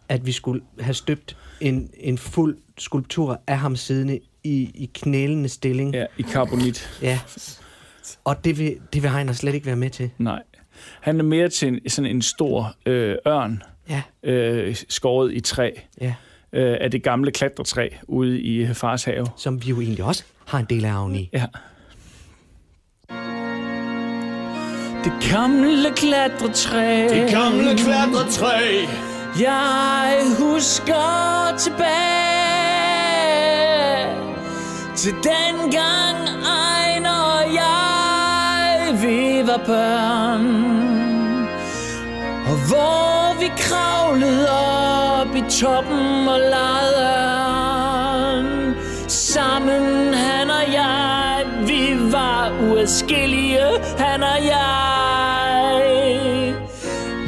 at 0.09 0.27
vi 0.27 0.33
skulle 0.33 0.63
have 0.81 0.95
støbt 0.95 1.37
en, 1.61 1.91
en 2.01 2.19
fuld 2.19 2.57
skulptur 2.79 3.41
af 3.47 3.59
ham 3.59 3.77
siddende 3.77 4.21
i, 4.45 4.71
i 4.75 4.91
knælende 4.95 5.49
stilling. 5.49 5.95
ja, 5.95 6.05
i 6.19 6.23
karbonit. 6.23 6.99
ja. 7.03 7.21
Og 8.25 8.45
det 8.45 8.59
vil, 8.59 8.76
det 8.92 9.02
vil 9.02 9.11
Heiner 9.11 9.33
slet 9.33 9.54
ikke 9.54 9.66
være 9.66 9.76
med 9.76 9.90
til. 9.90 10.11
Nej. 10.19 10.42
Han 11.00 11.19
er 11.19 11.25
mere 11.25 11.49
til 11.49 11.69
en, 11.69 11.90
sådan 11.90 12.11
en 12.11 12.23
stor 12.23 12.75
øh, 12.87 13.16
ørn, 13.26 13.62
Ja, 13.88 14.02
øh, 14.23 14.76
skåret 14.88 15.33
i 15.35 15.40
træ, 15.40 15.71
ja. 16.00 16.14
øh, 16.52 16.76
af 16.80 16.90
det 16.90 17.02
gamle 17.02 17.30
klatretræ 17.30 17.88
ude 18.09 18.40
i 18.40 18.57
øh, 18.57 18.75
fars 18.75 19.04
have. 19.04 19.26
Som 19.37 19.64
vi 19.64 19.69
jo 19.69 19.80
egentlig 19.80 20.04
også 20.04 20.25
har 20.47 20.59
en 20.59 20.66
del 20.71 20.85
af 20.85 20.92
arven 20.92 21.16
i. 21.16 21.30
Ja. 21.33 21.47
Det 25.04 25.12
gamle 25.33 25.90
klatretræ. 25.97 27.09
Det 27.09 27.30
gamle 27.30 27.76
klatretræ. 27.76 28.87
Jeg 29.40 30.23
husker 30.38 31.57
tilbage 31.59 32.21
til 34.97 35.12
den 35.12 35.71
gang 35.71 36.10
vi 39.40 39.47
var 39.47 39.61
børn. 39.66 40.47
Og 42.50 42.56
hvor 42.68 43.40
vi 43.40 43.52
kravlede 43.56 44.49
op 44.50 45.37
i 45.37 45.42
toppen 45.61 46.28
og 46.28 46.40
legede. 46.40 47.14
Sammen 49.09 50.14
han 50.14 50.50
og 50.50 50.73
jeg, 50.73 51.47
vi 51.66 52.12
var 52.12 52.52
uadskillige, 52.70 53.61
han 53.99 54.23
og 54.23 54.44
jeg. 54.44 55.85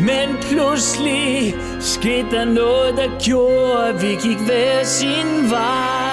Men 0.01 0.37
pludselig 0.41 1.55
skete 1.81 2.31
der 2.31 2.45
noget, 2.45 2.97
der 2.97 3.19
gjorde, 3.25 3.89
at 3.89 4.03
vi 4.03 4.09
gik 4.09 4.39
hver 4.39 4.85
sin 4.85 5.51
vej. 5.51 6.12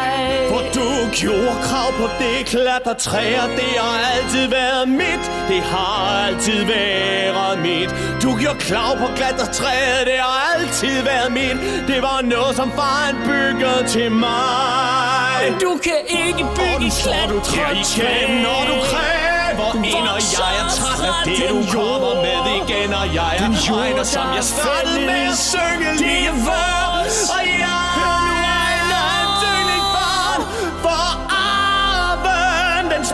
For 0.50 0.62
du 0.76 0.88
gjorde 1.12 1.56
krav 1.68 1.90
på 2.00 2.06
det 2.20 2.46
klatretræ, 2.46 3.26
og 3.44 3.50
det 3.60 3.72
har 3.84 3.98
altid 4.16 4.48
været 4.48 4.88
mit. 4.90 5.24
Det 5.52 5.62
har 5.74 6.26
altid 6.26 6.66
været 6.66 7.60
mit. 7.68 7.90
Du 8.24 8.30
gjorde 8.42 8.60
krav 8.60 8.98
på 8.98 9.08
klatretræet, 9.16 10.02
det 10.06 10.20
har 10.26 10.38
altid 10.56 11.04
været 11.04 11.32
mit. 11.32 11.58
Det 11.88 12.02
var 12.02 12.22
noget, 12.22 12.56
som 12.56 12.72
faren 12.72 13.16
byggede 13.28 13.82
til 13.88 14.12
mig. 14.12 15.40
Du 15.62 15.72
kan 15.84 16.00
ikke 16.26 16.44
Og 16.44 16.56
bygge 16.58 16.86
nu 16.86 16.90
står 17.02 17.26
du 17.32 17.38
igen, 17.84 18.30
når 18.46 18.62
du 18.72 18.76
kræver 18.92 19.72
ind, 19.96 20.08
og 20.16 20.20
jeg 20.38 20.52
er 20.62 20.68
træt 20.78 21.02
af 21.10 21.16
det, 21.26 21.50
du 21.50 21.60
kommer 21.78 22.14
med 22.26 22.42
igen, 22.60 22.94
og 23.02 23.08
jeg 23.20 23.32
er 23.44 23.50
regner, 23.72 24.04
som 24.04 24.28
jeg 24.36 24.44
startede 24.44 25.00
med 25.10 25.24
at 25.34 25.38
synge 25.38 25.90
lige 25.98 26.32
før. 26.46 26.79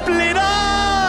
Splitter 0.05 0.51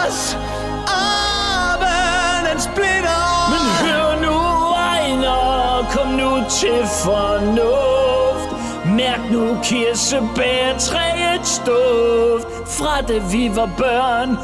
os. 0.06 0.38
Arven, 0.86 2.50
den 2.50 2.60
splitter 2.60 3.18
os. 3.32 3.50
Men 3.52 3.64
hør 3.82 4.08
nu, 4.26 4.36
Ejner, 4.74 5.86
kom 5.90 6.08
nu 6.08 6.30
til 6.50 6.80
fornuft. 7.04 8.50
Mærk 8.86 9.20
nu 9.30 9.56
kirsebærtræets 9.62 11.62
duft. 11.66 12.46
Fra 12.78 13.00
da 13.00 13.18
vi 13.32 13.50
var 13.56 13.70
børn, 13.78 14.36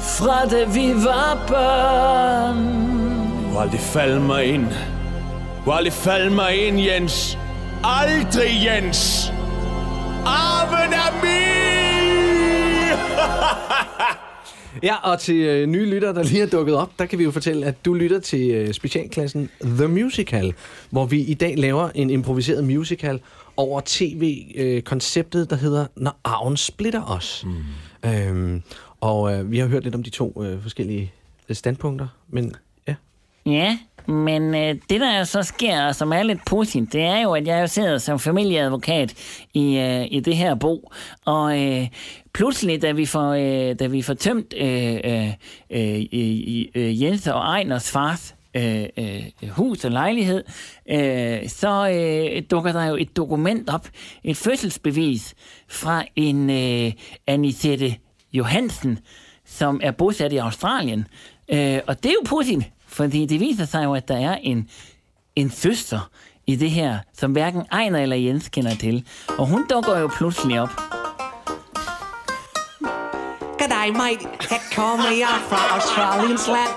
fra 0.00 0.46
da 0.46 0.64
vi 0.64 0.94
var 1.04 1.38
børn. 1.48 2.56
Du 3.44 3.50
har 3.54 3.60
aldrig 3.62 3.80
faldet 3.80 4.20
mig 4.22 4.44
ind. 4.44 4.66
Du 5.64 5.70
har 5.70 5.76
aldrig 5.78 5.92
faldet 5.92 6.32
mig 6.32 6.66
ind, 6.66 6.80
Jens. 6.80 7.38
Aldrig, 7.84 8.50
Jens. 8.64 9.32
Ja, 14.82 15.10
og 15.10 15.18
til 15.18 15.36
øh, 15.36 15.66
nye 15.66 15.86
lyttere, 15.86 16.14
der 16.14 16.22
lige 16.22 16.42
er 16.42 16.46
dukket 16.46 16.74
op, 16.74 16.98
der 16.98 17.06
kan 17.06 17.18
vi 17.18 17.24
jo 17.24 17.30
fortælle, 17.30 17.66
at 17.66 17.84
du 17.84 17.94
lytter 17.94 18.20
til 18.20 18.50
øh, 18.50 18.72
specialklassen 18.72 19.50
The 19.60 19.88
Musical, 19.88 20.54
hvor 20.90 21.06
vi 21.06 21.20
i 21.20 21.34
dag 21.34 21.58
laver 21.58 21.90
en 21.94 22.10
improviseret 22.10 22.64
musical 22.64 23.20
over 23.56 23.80
tv-konceptet, 23.84 25.50
der 25.50 25.56
hedder 25.56 25.86
Når 25.96 26.20
arven 26.24 26.56
splitter 26.56 27.02
os. 27.02 27.46
Mm. 27.46 28.10
Øhm, 28.10 28.62
og 29.00 29.34
øh, 29.34 29.50
vi 29.50 29.58
har 29.58 29.66
hørt 29.66 29.84
lidt 29.84 29.94
om 29.94 30.02
de 30.02 30.10
to 30.10 30.44
øh, 30.44 30.62
forskellige 30.62 31.12
øh, 31.48 31.56
standpunkter, 31.56 32.06
men 32.28 32.54
ja. 32.88 32.94
Ja, 33.46 33.78
men 34.06 34.54
øh, 34.54 34.74
det 34.90 35.00
der 35.00 35.24
så 35.24 35.42
sker, 35.42 35.92
som 35.92 36.12
er 36.12 36.22
lidt 36.22 36.44
pudsigt, 36.46 36.92
det 36.92 37.02
er 37.02 37.20
jo, 37.20 37.32
at 37.32 37.46
jeg 37.46 37.60
jo 37.62 37.66
sidder 37.66 37.98
som 37.98 38.18
familieadvokat 38.18 39.14
i, 39.54 39.78
øh, 39.78 40.06
i 40.10 40.20
det 40.20 40.36
her 40.36 40.54
bo, 40.54 40.92
og 41.24 41.60
øh, 41.60 41.88
pludselig, 42.34 42.82
da 42.82 42.92
vi 42.92 43.06
får, 43.06 43.32
øh, 43.32 43.78
da 43.78 43.86
vi 43.86 44.02
får 44.02 44.14
tømt 44.14 44.54
øh, 44.56 45.00
øh, 45.04 45.28
øh, 45.70 46.04
øh, 46.12 46.64
øh, 46.74 47.02
Jens 47.02 47.26
og 47.26 47.40
Ejners 47.40 47.90
fars 47.90 48.34
øh, 48.54 48.86
øh, 48.98 49.48
hus 49.48 49.84
og 49.84 49.90
lejlighed, 49.90 50.44
øh, 50.90 51.48
så 51.48 51.88
øh, 51.88 52.42
dukker 52.50 52.72
der 52.72 52.84
jo 52.84 52.96
et 52.96 53.16
dokument 53.16 53.70
op, 53.70 53.88
et 54.24 54.36
fødselsbevis 54.36 55.34
fra 55.68 56.04
en 56.16 56.50
øh, 56.50 56.92
Anisette 57.26 57.96
Johansen, 58.32 58.98
som 59.44 59.80
er 59.82 59.90
bosat 59.90 60.32
i 60.32 60.36
Australien. 60.36 61.06
Øh, 61.48 61.80
og 61.86 62.02
det 62.02 62.08
er 62.08 62.12
jo 62.12 62.22
pudsigt, 62.24 62.70
fordi 62.92 63.26
det 63.26 63.40
viser 63.40 63.64
sig 63.64 63.84
jo, 63.84 63.94
at 63.94 64.08
der 64.08 64.16
er 64.16 64.34
en, 64.42 64.68
en 65.36 65.50
søster 65.50 66.10
i 66.46 66.56
det 66.56 66.70
her, 66.70 66.98
som 67.18 67.32
hverken 67.32 67.62
Ejner 67.72 67.98
eller 67.98 68.16
Jens 68.16 68.48
kender 68.48 68.74
til. 68.74 69.06
Og 69.38 69.46
hun 69.46 69.66
dukker 69.70 69.98
jo 69.98 70.10
pludselig 70.16 70.60
op. 70.60 70.70
Goddag, 73.58 73.92
mate. 73.92 74.26
Her 74.50 74.62
kommer 74.74 75.10
jeg 75.10 75.36
fra 75.48 75.74
Australiens 75.74 76.46
land. 76.46 76.74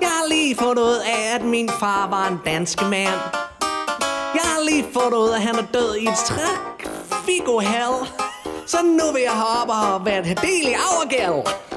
Jeg 0.00 0.08
har 0.08 0.28
lige 0.28 0.56
fundet 0.56 0.82
ud 0.82 0.98
af, 1.14 1.34
at 1.34 1.44
min 1.44 1.68
far 1.80 2.08
var 2.10 2.28
en 2.28 2.38
dansk 2.44 2.82
mand. 2.82 3.20
Jeg 4.38 4.44
har 4.52 4.70
lige 4.70 4.84
fundet 4.92 5.18
ud 5.18 5.28
af, 5.28 5.36
at 5.36 5.42
han 5.42 5.54
er 5.54 5.66
død 5.74 5.96
i 5.96 6.04
et 6.04 6.18
stræk 6.26 6.88
figo 7.26 7.58
hell. 7.58 7.94
Så 8.66 8.76
nu 8.82 9.12
vil 9.12 9.22
jeg 9.22 9.36
hoppe 9.46 9.72
og 9.72 10.06
være 10.06 10.18
en 10.18 10.36
del 10.36 10.64
i 10.72 10.74
overgæld. 10.92 11.67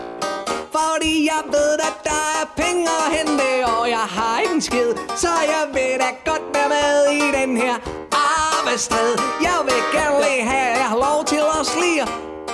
Fordi 0.71 1.29
jeg 1.31 1.43
ved, 1.55 1.73
at 1.89 1.97
der 2.03 2.23
er 2.39 2.45
penge 2.63 2.83
at 2.99 3.07
hente, 3.17 3.49
og 3.77 3.89
jeg 3.89 4.05
har 4.17 4.39
ikke 4.39 4.53
en 4.53 4.61
skid. 4.61 4.89
Så 5.15 5.27
jeg 5.53 5.63
vil 5.73 5.93
da 6.03 6.09
godt 6.31 6.45
være 6.53 6.69
med 6.69 6.93
i 7.19 7.21
den 7.39 7.57
her 7.57 7.75
arvestrid. 8.11 9.13
Jeg 9.41 9.59
vil 9.67 9.81
gerne 9.93 10.17
lige 10.25 10.43
have, 10.51 10.77
jeg 10.77 10.89
har 10.93 10.97
lov 10.97 11.25
til 11.25 11.41
at 11.59 11.65
slige 11.65 12.05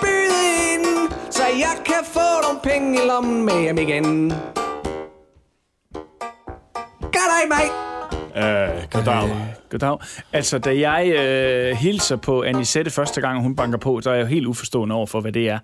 byde 0.01 0.41
ind, 0.73 1.11
så 1.31 1.43
jeg 1.43 1.75
kan 1.85 2.01
få 2.03 2.29
nogle 2.43 2.59
penge 2.63 3.03
i 3.03 3.07
lommen 3.07 3.45
med 3.45 3.61
hjem 3.61 3.77
igen. 3.77 4.33
Goddag, 7.01 7.47
mate. 7.49 7.86
Øh, 8.37 8.83
goddag. 8.91 9.29
Goddag. 9.69 9.97
Altså, 10.33 10.57
da 10.57 10.79
jeg 10.79 11.13
øh, 11.17 11.77
hilser 11.77 12.15
på 12.15 12.43
Anisette 12.43 12.91
første 12.91 13.21
gang, 13.21 13.41
hun 13.41 13.55
banker 13.55 13.77
på, 13.77 14.01
så 14.01 14.09
er 14.09 14.13
jeg 14.13 14.21
jo 14.21 14.27
helt 14.27 14.45
uforstående 14.45 14.95
over 14.95 15.05
for, 15.05 15.21
hvad 15.21 15.31
det 15.31 15.49
er. 15.49 15.59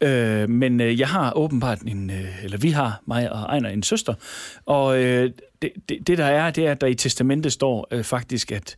Øh, 0.00 0.48
men 0.48 0.80
øh, 0.80 1.00
jeg 1.00 1.08
har 1.08 1.32
åbenbart 1.36 1.80
en, 1.80 2.10
øh, 2.10 2.44
eller 2.44 2.58
vi 2.58 2.70
har, 2.70 3.00
mig 3.06 3.32
og 3.32 3.40
Ejner, 3.40 3.68
en 3.68 3.82
søster, 3.82 4.14
og 4.66 5.02
øh, 5.02 5.30
det, 5.62 5.70
det, 5.88 6.06
det 6.06 6.18
der 6.18 6.24
er, 6.24 6.50
det 6.50 6.66
er, 6.66 6.70
at 6.70 6.80
der 6.80 6.86
i 6.86 6.94
testamentet 6.94 7.52
står 7.52 7.88
øh, 7.90 8.04
faktisk, 8.04 8.52
at 8.52 8.76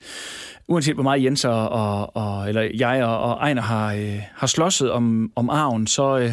uanset 0.68 0.94
hvor 0.94 1.02
meget 1.02 1.25
Jens 1.25 1.44
og, 1.44 1.68
og, 1.68 2.16
og 2.16 2.49
eller 2.49 2.68
jeg 2.75 3.04
og, 3.04 3.18
og 3.18 3.32
Ejner 3.32 3.62
har, 3.62 3.94
øh, 3.94 4.20
har 4.35 4.47
slåsset 4.47 4.90
om, 4.90 5.32
om 5.37 5.50
arven, 5.50 5.87
så, 5.87 6.18
øh, 6.18 6.32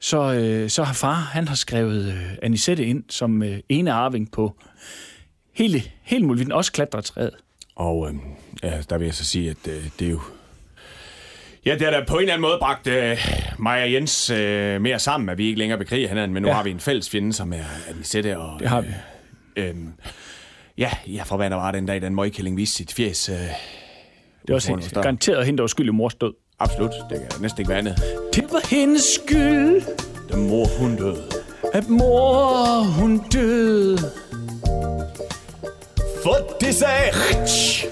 så, 0.00 0.32
øh, 0.32 0.70
så 0.70 0.82
har 0.82 0.94
far, 0.94 1.14
han 1.14 1.48
har 1.48 1.54
skrevet 1.54 2.06
øh, 2.06 2.32
Anisette 2.42 2.84
ind 2.84 3.04
som 3.08 3.42
øh, 3.42 3.58
ene 3.68 3.92
arving 3.92 4.32
på 4.32 4.56
hele, 5.56 5.82
helt 6.02 6.24
muligt, 6.24 6.52
også 6.52 6.72
klatretræet. 6.72 7.30
Og 7.76 8.08
øh, 8.08 8.14
ja, 8.62 8.72
der 8.90 8.98
vil 8.98 9.04
jeg 9.04 9.14
så 9.14 9.24
sige, 9.24 9.50
at 9.50 9.56
øh, 9.68 9.84
det 9.98 10.06
er 10.06 10.10
jo... 10.10 10.20
Ja, 11.66 11.72
det 11.74 11.82
har 11.82 11.90
da 11.90 12.04
på 12.08 12.14
en 12.14 12.20
eller 12.20 12.32
anden 12.34 12.42
måde 12.42 12.56
bragt 12.60 12.86
øh, 12.86 13.18
mig 13.58 13.82
og 13.82 13.92
Jens 13.92 14.30
øh, 14.30 14.80
mere 14.80 14.98
sammen, 14.98 15.28
at 15.28 15.38
vi 15.38 15.46
ikke 15.46 15.58
længere 15.58 15.78
bekriger 15.78 16.08
hinanden, 16.08 16.34
men 16.34 16.42
nu 16.42 16.48
Ja. 16.48 16.54
har 16.54 16.62
vi 16.62 16.70
en 16.70 16.80
fælles 16.80 17.10
fjende, 17.10 17.32
som 17.32 17.52
er 17.52 17.64
Anisette. 17.88 18.38
Og, 18.38 18.60
Det 18.60 18.68
har 18.68 18.80
vi. 18.80 18.88
Øh, 19.56 19.68
øh, 19.68 19.74
ja, 20.78 20.90
jeg 21.06 21.26
for 21.26 21.36
hvad 21.36 21.50
der 21.50 21.56
var 21.56 21.70
den 21.72 21.86
dag, 21.86 22.02
den 22.02 22.14
møgkælling 22.14 22.56
viste 22.56 22.76
sit 22.76 22.92
fjes. 22.92 23.28
Øh, 23.28 23.34
Det 23.36 23.50
er 24.50 24.54
også 24.54 24.68
helt, 24.76 24.94
der. 24.94 25.02
garanteret 25.02 25.46
hende, 25.46 25.56
der 25.58 25.62
var 25.62 25.68
skyld 25.68 25.88
i 25.88 25.92
mors 25.92 26.14
død. 26.14 26.34
absolut, 26.58 26.90
det 27.10 27.20
kan 27.30 27.40
næsten 27.42 27.60
ikke 27.60 27.68
være 27.70 27.78
andet. 27.78 27.96
Det 28.34 28.44
var 28.52 28.68
hendes 28.70 29.02
skyld, 29.02 29.82
Da 30.30 30.36
mor 30.36 30.66
hun 30.78 30.96
døde. 30.96 31.22
at 31.72 31.88
mor 31.88 32.82
hun 32.84 33.18
døde. 33.32 33.98
For 36.26 36.36
det 36.60 36.74
sagde 36.74 37.10
Rich, 37.12 37.86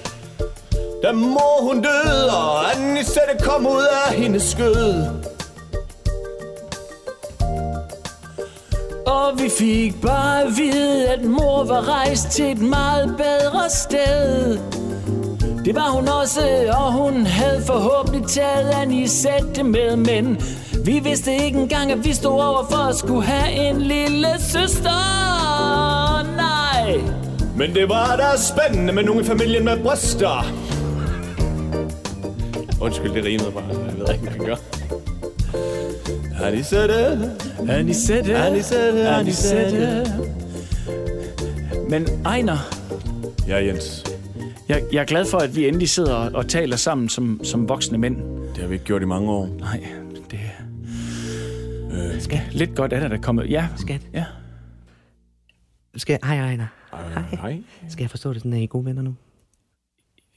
Da 1.02 1.12
mor 1.12 1.62
hun 1.62 1.82
døde, 1.82 2.30
og 2.30 2.76
Anisette 2.76 3.36
kom 3.40 3.66
ud 3.66 3.86
af 4.06 4.14
hendes 4.14 4.42
skød. 4.42 5.06
Og 9.06 9.38
vi 9.38 9.50
fik 9.58 10.00
bare 10.02 10.42
at 10.42 10.48
vide, 10.56 11.08
at 11.08 11.24
mor 11.24 11.64
var 11.64 11.88
rejst 11.88 12.30
til 12.30 12.52
et 12.52 12.60
meget 12.60 13.14
bedre 13.16 13.70
sted. 13.70 14.58
Det 15.64 15.74
var 15.74 15.90
hun 15.90 16.08
også, 16.08 16.74
og 16.78 16.92
hun 16.92 17.26
havde 17.26 17.62
forhåbentlig 17.66 18.28
taget 18.28 18.70
Anisette 18.70 19.62
med, 19.62 19.96
men 19.96 20.40
vi 20.84 20.98
vidste 20.98 21.32
ikke 21.32 21.58
engang, 21.58 21.92
at 21.92 22.04
vi 22.04 22.12
stod 22.12 22.40
over 22.40 22.66
for 22.70 22.88
at 22.88 22.96
skulle 22.96 23.22
have 23.22 23.68
en 23.68 23.82
lille 23.82 24.28
søster. 24.38 25.13
Men 27.66 27.75
det 27.75 27.88
var 27.88 28.16
da 28.16 28.25
spændende 28.37 28.92
med 28.92 29.02
nogen 29.02 29.25
i 29.25 29.26
familien 29.26 29.64
med 29.64 29.83
bryster. 29.83 30.52
Undskyld, 32.80 33.12
det 33.14 33.25
rimede 33.25 33.50
bare. 33.52 33.64
Jeg 33.68 33.99
ved 33.99 34.06
ikke, 34.12 34.25
hvad 34.25 34.33
jeg 34.33 34.40
gør. 34.47 34.56
Anisette, 36.47 36.94
Anisette, 37.68 38.37
Anisette, 38.37 39.09
Anisette. 39.09 40.04
Men 41.90 42.09
Ejner, 42.25 42.59
Ja, 43.49 43.66
Jens. 43.66 44.04
jeg, 44.68 44.83
jeg 44.92 45.00
er 45.00 45.04
glad 45.04 45.25
for, 45.26 45.38
at 45.38 45.56
vi 45.56 45.68
endelig 45.68 45.88
sidder 45.88 46.14
og, 46.14 46.30
og 46.35 46.49
taler 46.49 46.76
sammen 46.76 47.09
som, 47.09 47.40
som 47.44 47.68
voksne 47.68 47.99
mænd. 47.99 48.16
Det 48.54 48.59
har 48.59 48.66
vi 48.66 48.75
ikke 48.75 48.85
gjort 48.85 49.02
i 49.02 49.04
mange 49.04 49.30
år. 49.30 49.49
Nej, 49.61 49.85
det 50.30 50.38
er... 50.38 50.64
Øh, 52.33 52.40
lidt 52.52 52.75
godt 52.75 52.92
er 52.92 53.00
der, 53.00 53.09
der 53.09 53.16
er 53.16 53.21
kommet. 53.21 53.50
Ja, 53.50 53.66
Skat. 53.76 54.00
ja. 54.14 54.25
Skal, 55.97 56.18
hej, 56.25 56.38
Ejner. 56.38 56.66
Øh, 57.32 57.38
hej. 57.40 57.62
Skal 57.88 58.02
jeg 58.02 58.10
forstå 58.10 58.32
det 58.32 58.40
sådan, 58.40 58.52
at 58.52 58.58
I 58.60 58.62
er 58.62 58.66
gode 58.68 58.84
venner 58.84 59.02
nu? 59.02 59.14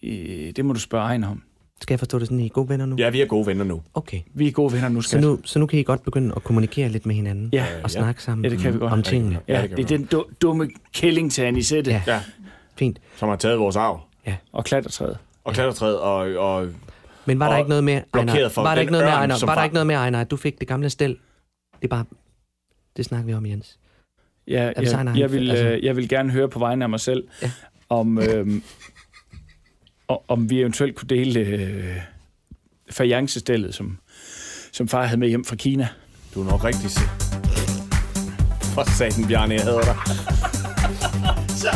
Øh, 0.04 0.52
Det 0.56 0.66
må 0.66 0.74
du 0.74 0.80
spørge 0.80 1.04
Ejner 1.06 1.28
om. 1.30 1.42
Skal 1.82 1.94
jeg 1.94 2.00
forstå 2.00 2.20
det 2.20 2.28
sådan, 2.28 2.40
at 2.40 2.44
I 2.44 2.46
er 2.46 2.50
gode 2.50 2.70
venner 2.70 2.86
nu? 2.86 2.96
Ja, 3.00 3.10
vi 3.10 3.22
er 3.22 3.26
gode 3.26 3.48
venner 3.48 3.64
nu. 3.64 3.82
Okay. 3.94 4.22
Vi 4.34 4.48
er 4.48 4.52
gode 4.52 4.74
venner 4.74 4.90
nu, 4.90 5.02
Så 5.02 5.10
skat. 5.10 5.22
nu, 5.22 5.40
så 5.44 5.60
nu 5.60 5.66
kan 5.66 5.80
I 5.80 5.84
godt 5.84 6.04
begynde 6.04 6.34
at 6.36 6.44
kommunikere 6.44 6.90
lidt 6.90 7.06
med 7.06 7.16
hinanden. 7.16 7.50
Ja. 7.54 7.66
Og 7.84 7.92
snakke 7.92 8.24
sammen 8.24 8.46
Ja, 8.46 8.50
det 8.50 8.60
kan 8.60 8.74
vi 8.74 8.80
godt. 8.80 8.94
om 8.94 9.04
tingene. 9.04 9.40
Ja, 9.48 9.62
det 9.62 9.78
det 9.78 9.80
er 9.84 9.88
den 9.98 10.06
du- 10.06 10.26
dumme 10.42 10.70
kælling 10.94 11.32
til 11.32 11.42
Anisette 11.42 11.92
Ja. 11.92 12.02
Ja, 12.08 12.22
Fint. 12.76 13.00
som 13.16 13.30
har 13.30 13.36
taget 13.36 13.60
vores 13.60 13.76
arv. 13.76 14.02
og 14.52 14.66
klatretræet. 14.66 15.18
Og 15.44 15.54
klatretræet 15.54 16.00
og, 16.00 16.18
og 16.20 16.68
Men 17.26 17.40
var 17.40 17.46
der 17.48 17.54
Og 17.54 17.60
ikke 17.60 17.70
noget 17.70 17.84
med, 17.84 18.02
for 18.50 18.62
var 18.62 18.74
der 18.76 18.82
ikke 18.82 18.92
noget 18.92 19.28
med, 19.30 19.36
som 19.38 19.48
var 19.48 19.56
der 19.56 19.64
ikke 19.64 19.74
noget 19.74 19.88
med, 19.88 19.96
Ejner, 19.96 20.22
at 20.22 20.32
du 20.32 20.38
fik 20.38 20.60
det 20.60 20.68
gamle 20.68 20.90
stel? 20.90 21.10
Det 21.12 21.84
er 21.84 21.88
bare, 21.88 22.06
det 22.98 23.06
snakker 23.06 23.26
vi 23.26 23.34
om, 23.34 23.46
Jens. 23.46 23.80
Ja, 24.48 24.72
jeg, 24.82 24.98
han- 24.98 25.18
jeg, 25.18 25.32
vil, 25.32 25.50
altså- 25.52 25.66
øh, 25.68 25.84
jeg 25.86 25.96
vil 25.96 26.10
gerne 26.10 26.32
høre 26.32 26.50
på 26.50 26.60
vegne 26.60 26.86
af 26.86 26.90
mig 26.90 27.00
selv, 27.00 27.24
Ja. 27.42 27.52
om, 27.90 28.18
øh, 28.20 28.48
om 30.28 30.50
vi 30.50 30.60
eventuelt 30.62 30.96
kunne 30.96 31.08
dele 31.10 31.40
øh, 31.40 31.96
fajancestillet, 32.92 33.76
som, 33.76 33.98
som 34.72 34.88
far 34.88 35.04
havde 35.06 35.20
med 35.20 35.28
hjem 35.30 35.46
fra 35.46 35.56
Kina. 35.56 35.88
du 36.36 36.42
er 36.42 36.52
nok 36.52 36.64
rigtig 36.64 36.92
se. 36.92 37.02
For 38.62 38.92
satan, 38.98 39.28
Bjarne, 39.28 39.54
jeg 39.54 39.64
hader 39.64 39.82
dig. 39.82 39.96
Så. 41.50 41.70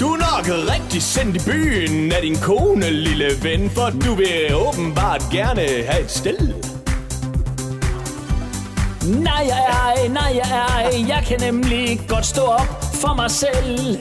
Du 0.00 0.06
er 0.06 0.16
nok 0.18 0.70
rigtig 0.74 1.02
sendt 1.02 1.36
i 1.36 1.50
byen 1.50 2.12
af 2.12 2.22
din 2.22 2.36
kone, 2.36 2.90
lille 2.90 3.30
ven, 3.42 3.70
for 3.70 3.90
du 3.90 4.14
vil 4.14 4.54
åbenbart 4.54 5.22
gerne 5.32 5.60
have 5.60 6.04
et 6.04 6.10
sted. 6.10 6.73
Nej, 9.08 9.46
jeg 9.48 9.64
er, 9.68 10.08
nej, 10.08 10.32
jeg 10.34 10.50
er. 10.52 11.06
Jeg 11.08 11.24
kan 11.26 11.40
nemlig 11.40 12.00
godt 12.08 12.26
stå 12.26 12.42
op 12.42 12.84
for 12.94 13.14
mig 13.14 13.30
selv. 13.30 13.98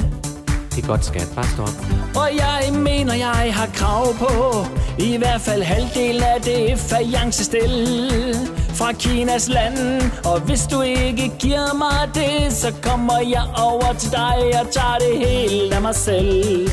Det 0.76 0.84
er 0.84 0.88
godt, 0.88 1.06
skat. 1.06 1.28
Bare 1.36 1.46
stå 1.48 1.62
op. 1.64 2.04
Og 2.16 2.30
jeg 2.36 2.74
mener, 2.74 3.14
jeg 3.14 3.54
har 3.54 3.68
krav 3.74 4.14
på 4.14 4.66
I 4.98 5.18
hvert 5.18 5.42
fald 5.42 5.64
halvdelen 5.64 6.24
af 6.24 6.42
det 6.42 6.80
fajancestil 6.80 8.36
Fra 8.74 8.92
Kinas 8.92 9.48
land 9.50 10.02
Og 10.26 10.40
hvis 10.40 10.62
du 10.72 10.82
ikke 10.82 11.32
giver 11.40 11.74
mig 11.78 12.10
det 12.14 12.54
Så 12.54 12.74
kommer 12.82 13.20
jeg 13.20 13.44
over 13.58 13.94
til 13.94 14.12
dig 14.12 14.62
Og 14.62 14.72
tager 14.72 14.98
det 15.00 15.28
helt 15.28 15.74
af 15.74 15.82
mig 15.82 15.96
selv 15.96 16.70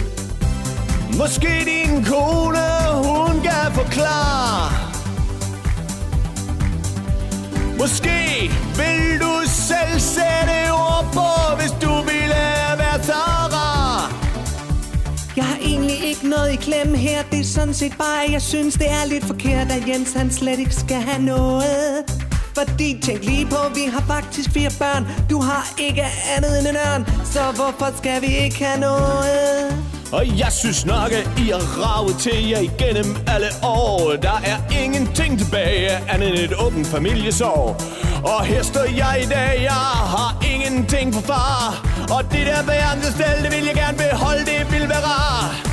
Måske 1.19 1.49
din 1.65 2.05
kone, 2.05 2.67
hun 2.95 3.41
kan 3.41 3.73
forklare. 3.73 4.90
Måske 7.81 8.51
vil 8.77 9.21
du 9.21 9.41
selv 9.47 10.01
sætte 10.01 10.73
ord 10.73 11.07
på, 11.13 11.57
hvis 11.59 11.71
du 11.71 11.95
ville 12.11 12.43
være 12.83 12.99
Tara. 13.03 14.13
Jeg 15.37 15.45
har 15.45 15.57
egentlig 15.57 16.05
ikke 16.05 16.29
noget 16.29 16.53
i 16.53 16.57
klemme 16.57 16.97
her 16.97 17.23
Det 17.31 17.41
er 17.41 17.45
sådan 17.45 17.75
set 17.75 17.93
bare, 17.99 18.25
at 18.25 18.33
jeg 18.33 18.43
synes, 18.43 18.75
det 18.75 18.91
er 18.91 19.07
lidt 19.09 19.25
forkert 19.25 19.73
At 19.73 19.89
Jens 19.89 20.13
han 20.13 20.31
slet 20.31 20.59
ikke 20.59 20.75
skal 20.75 20.97
have 20.97 21.23
noget 21.23 22.05
fordi 22.55 23.01
tænk 23.03 23.25
lige 23.25 23.47
på, 23.47 23.57
vi 23.75 23.81
har 23.93 24.01
faktisk 24.01 24.51
fire 24.51 24.71
børn 24.79 25.07
Du 25.31 25.41
har 25.41 25.75
ikke 25.79 26.05
andet 26.37 26.59
end 26.59 26.69
en 26.69 26.77
ørn 26.77 27.07
Så 27.25 27.41
hvorfor 27.55 27.97
skal 27.97 28.23
vi 28.23 28.37
ikke 28.37 28.65
have 28.65 28.81
noget? 28.81 29.80
Og 30.13 30.39
jeg 30.39 30.53
synes 30.53 30.87
nok, 30.87 31.13
at 31.13 31.31
I 31.39 31.49
har 31.51 31.65
ravet 31.83 32.17
til 32.19 32.49
jer 32.49 32.59
igennem 32.59 33.17
alle 33.27 33.49
år. 33.63 34.17
Der 34.23 34.41
er 34.45 34.59
ingenting 34.85 35.39
tilbage 35.39 35.91
andet 36.09 36.29
end 36.29 36.39
et 36.39 36.55
åbent 36.67 36.87
familiesår. 36.87 37.83
Og 38.25 38.45
her 38.45 38.63
står 38.63 38.85
jeg 38.97 39.21
i 39.23 39.27
dag, 39.27 39.63
jeg 39.63 39.73
har 40.15 40.45
ingenting 40.55 41.15
for 41.15 41.21
far. 41.21 41.87
Og 42.17 42.23
det 42.33 42.47
der 42.47 42.63
bærendestel, 42.67 43.45
det 43.45 43.51
vil 43.57 43.65
jeg 43.65 43.75
gerne 43.75 43.99
beholde, 43.99 44.41
det 44.41 44.73
vil 44.73 44.89
være 44.89 45.05
rart. 45.05 45.71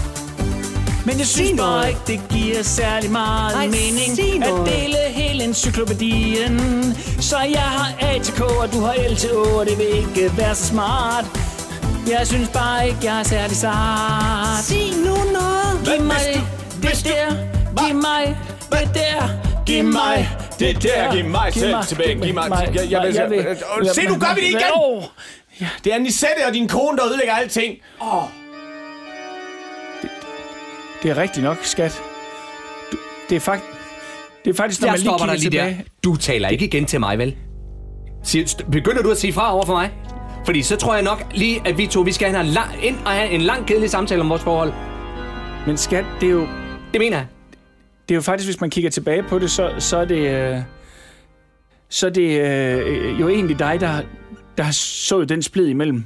Men 1.05 1.17
jeg 1.19 1.27
synes 1.27 1.59
bare 1.59 1.89
ikke, 1.89 2.01
det 2.07 2.19
giver 2.29 2.63
særlig 2.63 3.11
meget 3.11 3.55
Ej, 3.55 3.67
mening 3.67 4.43
At 4.43 4.53
dele 4.65 4.97
hele 5.09 5.43
encyklopædien 5.43 6.59
Så 7.19 7.37
jeg 7.39 7.61
har 7.61 7.93
A 7.99 8.19
til 8.19 8.33
K, 8.33 8.41
og 8.41 8.73
du 8.73 8.81
har 8.81 8.95
L 9.09 9.15
til 9.15 9.31
O 9.33 9.57
Og 9.59 9.65
det 9.65 9.77
vil 9.77 9.87
ikke 9.87 10.37
være 10.37 10.55
så 10.55 10.65
smart 10.65 11.25
Jeg 12.09 12.27
synes 12.27 12.49
bare 12.49 12.87
ikke, 12.87 12.99
jeg 13.03 13.19
er 13.19 13.23
særlig 13.23 13.57
sart 13.57 14.63
Sig 14.63 14.91
nu 15.05 15.15
noget 15.15 15.85
Giv 15.85 16.03
mig 16.05 16.17
det 16.81 17.03
der, 17.05 17.35
giv 17.85 17.95
mig 17.95 18.37
det 18.71 18.95
der 18.95 19.29
Giv 19.65 19.83
mig 19.83 20.29
det 20.59 20.83
der, 20.83 21.11
giv 21.15 21.25
mig 21.25 21.53
selv 21.53 21.75
tilbage. 21.87 22.21
Giv 22.21 22.33
mig, 22.33 22.51
jeg, 22.73 22.91
jeg, 22.91 23.13
Se, 23.93 24.05
nu 24.05 24.15
gør 24.19 24.35
vi 24.35 24.41
det 24.41 24.47
igen! 24.47 24.61
Åh, 24.75 25.03
Det 25.83 25.91
er 25.91 25.95
Anisette 25.95 26.45
og 26.47 26.53
din 26.53 26.67
kone, 26.67 26.97
der 26.97 27.05
ødelægger 27.07 27.33
alting. 27.33 27.75
Det 31.03 31.11
er 31.11 31.17
rigtigt 31.17 31.43
nok, 31.43 31.57
skat. 31.61 32.01
Du, 32.91 32.97
det 33.29 33.35
er 33.35 33.39
faktisk... 33.39 33.71
Det 34.45 34.51
er 34.53 34.57
faktisk, 34.57 34.81
når 34.81 34.87
Jeg 34.87 34.91
man 34.93 34.99
lige 34.99 35.09
kigger 35.11 35.25
dig 35.25 35.35
lige 35.39 35.49
tilbage. 35.49 35.77
der. 35.77 35.83
Du 36.03 36.15
taler 36.15 36.49
ikke 36.49 36.65
igen 36.65 36.85
til 36.85 36.99
mig, 36.99 37.17
vel? 37.17 37.35
Begynder 38.71 39.01
du 39.01 39.11
at 39.11 39.17
sige 39.17 39.33
fra 39.33 39.53
over 39.53 39.65
for 39.65 39.73
mig? 39.73 39.91
Fordi 40.47 40.61
så 40.61 40.75
tror 40.75 40.93
jeg 40.93 41.03
nok 41.03 41.25
lige, 41.33 41.61
at 41.65 41.77
vi 41.77 41.87
to 41.87 42.01
vi 42.01 42.11
skal 42.11 42.31
have 42.31 42.41
en 42.41 42.47
lang, 42.47 42.69
ind 42.83 42.95
og 43.05 43.11
have 43.11 43.29
en 43.29 43.41
lang, 43.41 43.67
kedelig 43.67 43.89
samtale 43.89 44.21
om 44.21 44.29
vores 44.29 44.41
forhold. 44.41 44.73
Men 45.65 45.77
skat, 45.77 46.05
det 46.21 46.27
er 46.27 46.31
jo... 46.31 46.47
Det 46.93 47.01
mener 47.01 47.17
jeg. 47.17 47.27
Det 48.09 48.13
er 48.13 48.15
jo 48.15 48.21
faktisk, 48.21 48.47
hvis 48.47 48.61
man 48.61 48.69
kigger 48.69 48.89
tilbage 48.89 49.23
på 49.23 49.39
det, 49.39 49.51
så, 49.51 49.71
så 49.79 49.97
er 49.97 50.05
det... 50.05 50.17
Øh, 50.17 50.59
så 51.89 52.07
er 52.07 52.11
det 52.11 52.41
øh, 52.41 53.19
jo 53.19 53.29
egentlig 53.29 53.59
dig, 53.59 53.77
der, 53.79 54.01
der 54.57 54.63
har 54.63 54.71
sået 54.71 55.29
den 55.29 55.41
splid 55.41 55.67
imellem 55.67 56.05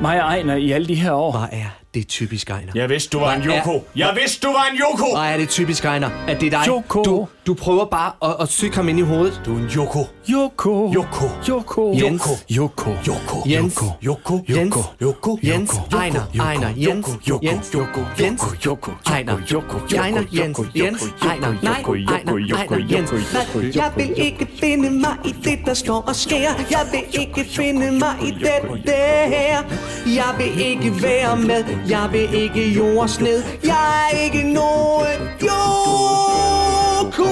mig 0.00 0.22
og 0.22 0.28
Ejner 0.28 0.54
i 0.54 0.70
alle 0.70 0.88
de 0.88 0.94
her 0.94 1.12
år. 1.12 1.30
Hvor 1.30 1.48
er 1.52 1.79
det 1.94 2.08
typisk, 2.08 2.50
Ejner? 2.50 2.72
Jeg 2.74 2.88
vidste, 2.88 3.10
du 3.18 3.18
var 3.18 3.32
en 3.34 3.42
er- 3.50 3.58
Yoko. 3.66 3.84
Jeg 3.96 4.16
vidste, 4.20 4.46
du 4.46 4.52
var 4.52 4.66
en 4.72 4.78
Yoko. 4.78 5.10
Hvor 5.10 5.18
er 5.22 5.36
det 5.36 5.48
typisk, 5.48 5.84
Ejner, 5.84 6.10
at 6.28 6.40
det 6.40 6.46
er 6.46 6.50
dig. 6.50 6.68
Yoko. 6.68 7.02
Du, 7.02 7.28
du 7.46 7.54
prøver 7.54 7.84
bare 7.84 8.12
at, 8.30 8.36
at 8.42 8.48
syge 8.48 8.74
ham 8.74 8.88
ind 8.88 8.98
i 8.98 9.02
hovedet. 9.02 9.40
Du 9.46 9.54
er 9.54 9.58
en 9.58 9.64
Yoko. 9.76 10.06
Yoko. 10.30 10.92
Yoko. 10.94 11.26
Yoko. 11.48 11.94
Jens. 11.98 12.22
Yoko. 12.50 12.90
Yoko. 13.08 13.42
Jens. 13.46 13.74
Yoko. 14.04 14.42
Jens. 14.48 14.74
Yoko. 15.02 15.38
Jens. 15.42 15.70
Yoko. 15.72 15.96
Ejner. 15.96 16.22
Ejner. 16.40 16.68
Jens. 16.76 17.06
Yoko. 17.28 17.44
Jens. 17.46 17.70
Yoko. 17.74 18.00
Jens. 18.20 18.42
Yoko. 18.66 18.90
Ejner. 19.06 19.36
Yoko. 19.52 19.76
Ejner. 19.96 20.22
Jens. 20.32 20.58
Jens. 20.74 21.02
Ejner. 21.22 21.54
Nej. 21.62 21.82
Ejner. 22.08 22.56
Ejner. 22.56 22.86
Jens. 22.90 23.10
Nej, 23.12 23.72
jeg 23.74 23.92
vil 23.96 24.12
ikke 24.16 24.46
finde 24.60 24.90
mig 24.90 25.16
i 25.24 25.34
det, 25.44 25.58
der 25.66 25.74
står 25.74 26.04
og 26.08 26.16
sker. 26.16 26.50
Jeg 26.70 26.86
vil 26.92 27.20
ikke 27.20 27.44
finde 27.50 27.90
mig 27.92 28.14
i 28.22 28.30
det 28.30 28.84
der. 28.86 29.62
Jeg 30.06 30.34
vil 30.38 30.60
ikke 30.66 31.02
være 31.02 31.36
med. 31.36 31.64
Jeg 31.88 32.08
vil 32.12 32.34
ikke 32.34 32.68
jordsned. 32.72 33.42
Jeg 33.64 34.08
er 34.12 34.18
ikke 34.24 34.52
nogen 34.52 35.20
Joko. 35.42 37.24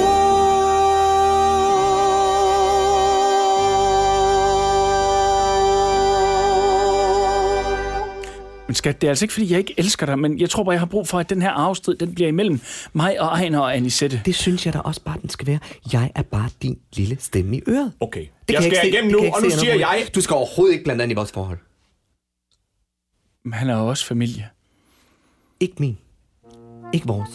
Men 8.67 8.75
skat, 8.75 9.01
det 9.01 9.07
er 9.07 9.11
altså 9.11 9.25
ikke, 9.25 9.33
fordi 9.33 9.51
jeg 9.51 9.59
ikke 9.59 9.75
elsker 9.77 10.07
dig, 10.07 10.19
men 10.19 10.39
jeg 10.41 10.51
tror 10.51 10.65
bare, 10.65 10.73
jeg 10.73 10.81
har 10.81 10.87
brug 10.87 11.09
for, 11.09 11.19
at 11.19 11.31
den 11.31 11.43
her 11.43 11.51
arvestrid, 11.51 11.95
den 11.97 12.15
bliver 12.15 12.29
imellem 12.29 12.61
mig 12.93 13.21
og 13.21 13.27
Ejner 13.29 13.59
og 13.61 13.77
Anisette. 13.77 14.21
Det 14.25 14.35
synes 14.35 14.67
jeg 14.67 14.75
da 14.75 14.79
også 14.79 15.01
bare, 15.05 15.17
den 15.23 15.31
skal 15.31 15.47
være. 15.47 15.59
Jeg 15.93 16.11
er 16.15 16.23
bare 16.23 16.49
din 16.63 16.79
lille 16.97 17.17
stemme 17.21 17.57
i 17.57 17.61
øret. 17.69 17.93
Okay. 18.01 18.21
Det 18.21 18.29
Jeg 18.49 18.55
kan 18.55 18.63
skal 18.63 18.65
ikke 18.67 18.77
se- 18.81 18.89
igennem 18.89 19.13
nu, 19.13 19.19
og 19.19 19.43
nu 19.43 19.51
siger 19.51 19.65
noget 19.65 19.81
jeg... 19.81 20.15
Du 20.15 20.21
skal 20.21 20.35
overhovedet 20.35 20.73
ikke 20.73 20.85
blande 20.85 20.99
dig 20.99 21.05
ind 21.05 21.13
i 21.13 21.15
vores 21.15 21.33
forhold. 21.33 21.59
Men 23.49 23.53
han 23.53 23.71
er 23.71 23.79
jo 23.79 23.87
også 23.87 24.07
familie. 24.07 24.49
Ikke 25.61 25.75
min. 25.79 25.99
Ikke 26.93 27.07
vores. 27.07 27.31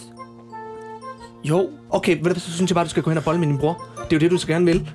Jo, 1.44 1.70
Okay, 1.90 2.12
ved 2.12 2.24
du, 2.24 2.30
hvad, 2.30 2.36
så 2.36 2.52
synes 2.52 2.72
jeg 2.72 2.76
bare, 2.76 2.86
du 2.86 2.90
skal 2.90 3.04
gå 3.04 3.10
hen 3.10 3.18
og 3.18 3.24
bolle 3.24 3.40
med 3.40 3.48
din 3.48 3.58
bror. 3.58 3.74
Det 3.98 4.14
er 4.14 4.16
jo 4.16 4.20
det, 4.20 4.32
du 4.32 4.38
så 4.38 4.48
gerne 4.48 4.66
vil. 4.66 4.80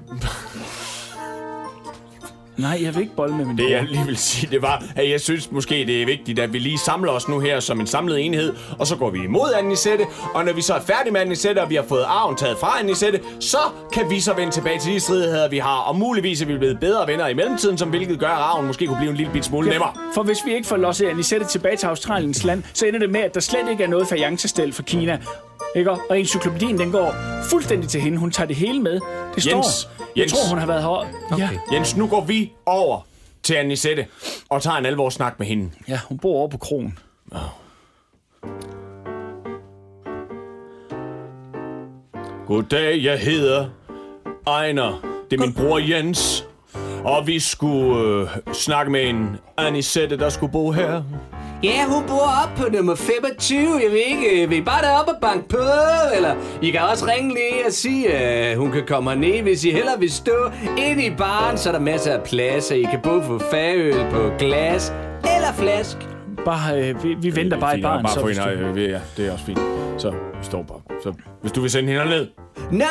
nej, 2.59 2.79
jeg 2.83 2.95
vil 2.95 3.03
ikke 3.03 3.17
bolle 3.17 3.37
med 3.37 3.45
min 3.45 3.59
Det 3.59 3.71
jeg 3.71 3.85
lige 3.85 4.07
vil 4.07 4.17
sige, 4.17 4.51
det 4.51 4.63
var, 4.63 4.85
at 4.97 5.11
jeg 5.11 5.21
synes 5.21 5.53
måske, 5.53 5.75
det 5.75 6.03
er 6.03 6.07
vigtigt, 6.07 6.39
at 6.39 6.53
vi 6.53 6.59
lige 6.59 6.79
samler 6.79 7.13
os 7.13 7.29
nu 7.29 7.41
her 7.41 7.61
som 7.61 7.81
en 7.81 7.87
samlet 7.87 8.21
enhed, 8.21 8.55
og 8.79 8.87
så 8.87 8.97
går 8.97 9.11
vi 9.11 9.25
imod 9.25 9.53
Anisette, 9.59 10.05
og 10.35 10.45
når 10.45 10.53
vi 10.53 10.63
så 10.63 10.75
er 10.75 10.81
færdige 10.81 11.13
med 11.13 11.21
Anisette, 11.21 11.61
og 11.63 11.71
vi 11.71 11.75
har 11.75 11.85
fået 11.89 12.05
arven 12.07 12.37
taget 12.37 12.59
fra 12.59 12.81
Anisette, 12.81 13.21
så 13.41 13.59
kan 13.93 14.11
vi 14.11 14.21
så 14.21 14.35
vende 14.35 14.53
tilbage 14.53 14.79
til 14.79 14.93
de 14.93 15.01
stridigheder, 15.01 15.49
vi 15.49 15.59
har, 15.59 15.79
og 15.79 15.97
muligvis 15.97 16.43
er 16.43 16.47
vi 16.47 16.59
blevet 16.59 16.81
bedre 16.81 17.07
venner 17.07 17.27
i 17.29 17.35
mellemtiden, 17.35 17.79
som 17.79 17.89
hvilket 17.89 18.19
gør, 18.19 18.29
at 18.29 18.43
arven 18.43 18.67
måske 18.67 18.87
kunne 18.87 18.99
blive 18.99 19.11
en 19.11 19.17
lille 19.17 19.33
bit 19.33 19.45
smule 19.45 19.71
nemmere. 19.71 19.93
For 20.15 20.23
hvis 20.23 20.39
vi 20.47 20.55
ikke 20.55 20.67
får 20.67 20.77
losset 20.77 21.07
Anisette 21.07 21.47
tilbage 21.47 21.77
til 21.77 21.87
Australiens 21.87 22.45
land, 22.45 22.63
så 22.75 22.87
ender 22.87 22.99
det 22.99 23.11
med, 23.11 23.21
at 23.21 23.35
der 23.35 23.41
slet 23.41 23.71
ikke 23.71 23.85
er 23.85 23.89
noget 23.89 24.09
fajancestel 24.09 24.73
for 24.73 24.83
Kina. 24.83 25.19
Ikke? 25.77 25.91
Og 25.91 26.19
encyklopædien, 26.21 26.79
den 26.79 26.93
går 26.93 27.15
fuldstændig 27.51 27.89
til 27.89 28.01
hende. 28.01 28.19
Hun 28.19 28.31
tager 28.31 28.47
det 28.47 28.57
hele 28.57 28.81
med. 28.83 29.01
Det 29.35 29.43
står. 29.43 29.53
Jens, 29.57 29.89
Jeg 29.99 30.07
Jens. 30.23 30.33
tror, 30.33 30.49
hun 30.49 30.59
har 30.59 30.67
været 30.67 30.83
her. 30.83 31.07
Okay. 31.33 31.39
Ja. 31.39 31.49
Jens, 31.73 31.97
nu 31.97 32.07
går 32.07 32.21
vi 32.25 32.53
over 32.67 33.07
til 33.43 33.55
Anisette 33.55 34.07
og 34.49 34.63
tager 34.63 34.77
en 34.77 34.87
alvor 34.87 35.11
snak 35.11 35.39
med 35.39 35.47
hende. 35.47 35.71
ja, 35.89 36.01
hun 36.09 36.19
bor 36.19 36.35
over 36.39 36.49
på 36.49 36.59
kronen. 36.59 36.99
Goddag, 42.47 43.03
jeg 43.05 43.19
hedder 43.19 43.67
Ejner. 44.47 45.01
Det 45.31 45.41
er 45.41 45.41
min 45.47 45.55
bror 45.55 45.79
Jens. 45.79 46.45
Og 47.05 47.27
vi 47.27 47.39
skulle 47.41 48.05
øh, 48.21 48.29
snakke 48.53 48.93
med 48.93 49.09
en 49.09 49.37
Anisette, 49.57 50.19
der 50.19 50.29
skulle 50.29 50.53
bo 50.53 50.71
her. 50.71 51.03
Ja, 51.63 51.85
hun 51.87 52.07
bor 52.07 52.29
op 52.45 52.57
på 52.57 52.73
nummer 52.73 52.95
25. 52.95 53.59
Jeg 53.83 53.91
ved 53.91 53.99
ikke, 53.99 54.43
øh, 54.43 54.51
vil 54.51 54.59
I 54.59 54.63
bare 54.63 54.83
deroppe 54.83 55.13
og 55.13 55.19
banke 55.21 55.49
på? 55.49 55.57
Eller 56.17 56.35
I 56.63 56.71
kan 56.71 56.81
også 56.81 57.07
ringe 57.07 57.35
lige 57.35 57.67
og 57.67 57.73
sige, 57.73 58.13
at 58.13 58.57
hun 58.57 58.73
kan 58.73 58.83
komme 58.87 59.17
ned, 59.17 59.43
hvis 59.43 59.65
I 59.65 59.71
heller 59.71 59.99
vil 59.99 60.13
stå 60.13 60.51
ind 60.79 61.01
i 61.01 61.11
baren. 61.11 61.59
Så 61.59 61.69
er 61.69 61.73
der 61.73 61.81
masser 61.81 62.13
af 62.13 62.23
pladser. 62.23 62.75
I 62.75 62.83
kan 62.83 63.01
både 63.03 63.23
få 63.23 63.39
fagøl 63.51 64.11
på 64.11 64.31
glas 64.39 64.93
eller 65.25 65.53
flask. 65.59 66.08
Bare, 66.45 66.83
øh, 66.91 67.05
vi, 67.05 67.15
vi 67.15 67.37
venter 67.37 67.61
bare 67.61 67.79
i 67.79 67.83
baren. 67.83 68.03
Bare 68.03 68.13
så 68.15 68.21
for 68.21 68.27
hvis 68.27 68.39
hende, 68.39 68.53
du- 68.63 68.69
øh, 68.81 68.91
ja, 68.91 69.01
det 69.17 69.27
er 69.27 69.33
også 69.33 69.45
fint. 69.45 69.59
Så 69.99 70.11
vi 70.11 70.17
står 70.43 70.63
bare. 70.63 70.81
Så 71.03 71.13
hvis 71.41 71.53
du 71.53 71.61
vil 71.61 71.71
sende 71.71 71.93
hende 71.93 72.05
ned. 72.07 72.27
Nå, 72.73 72.85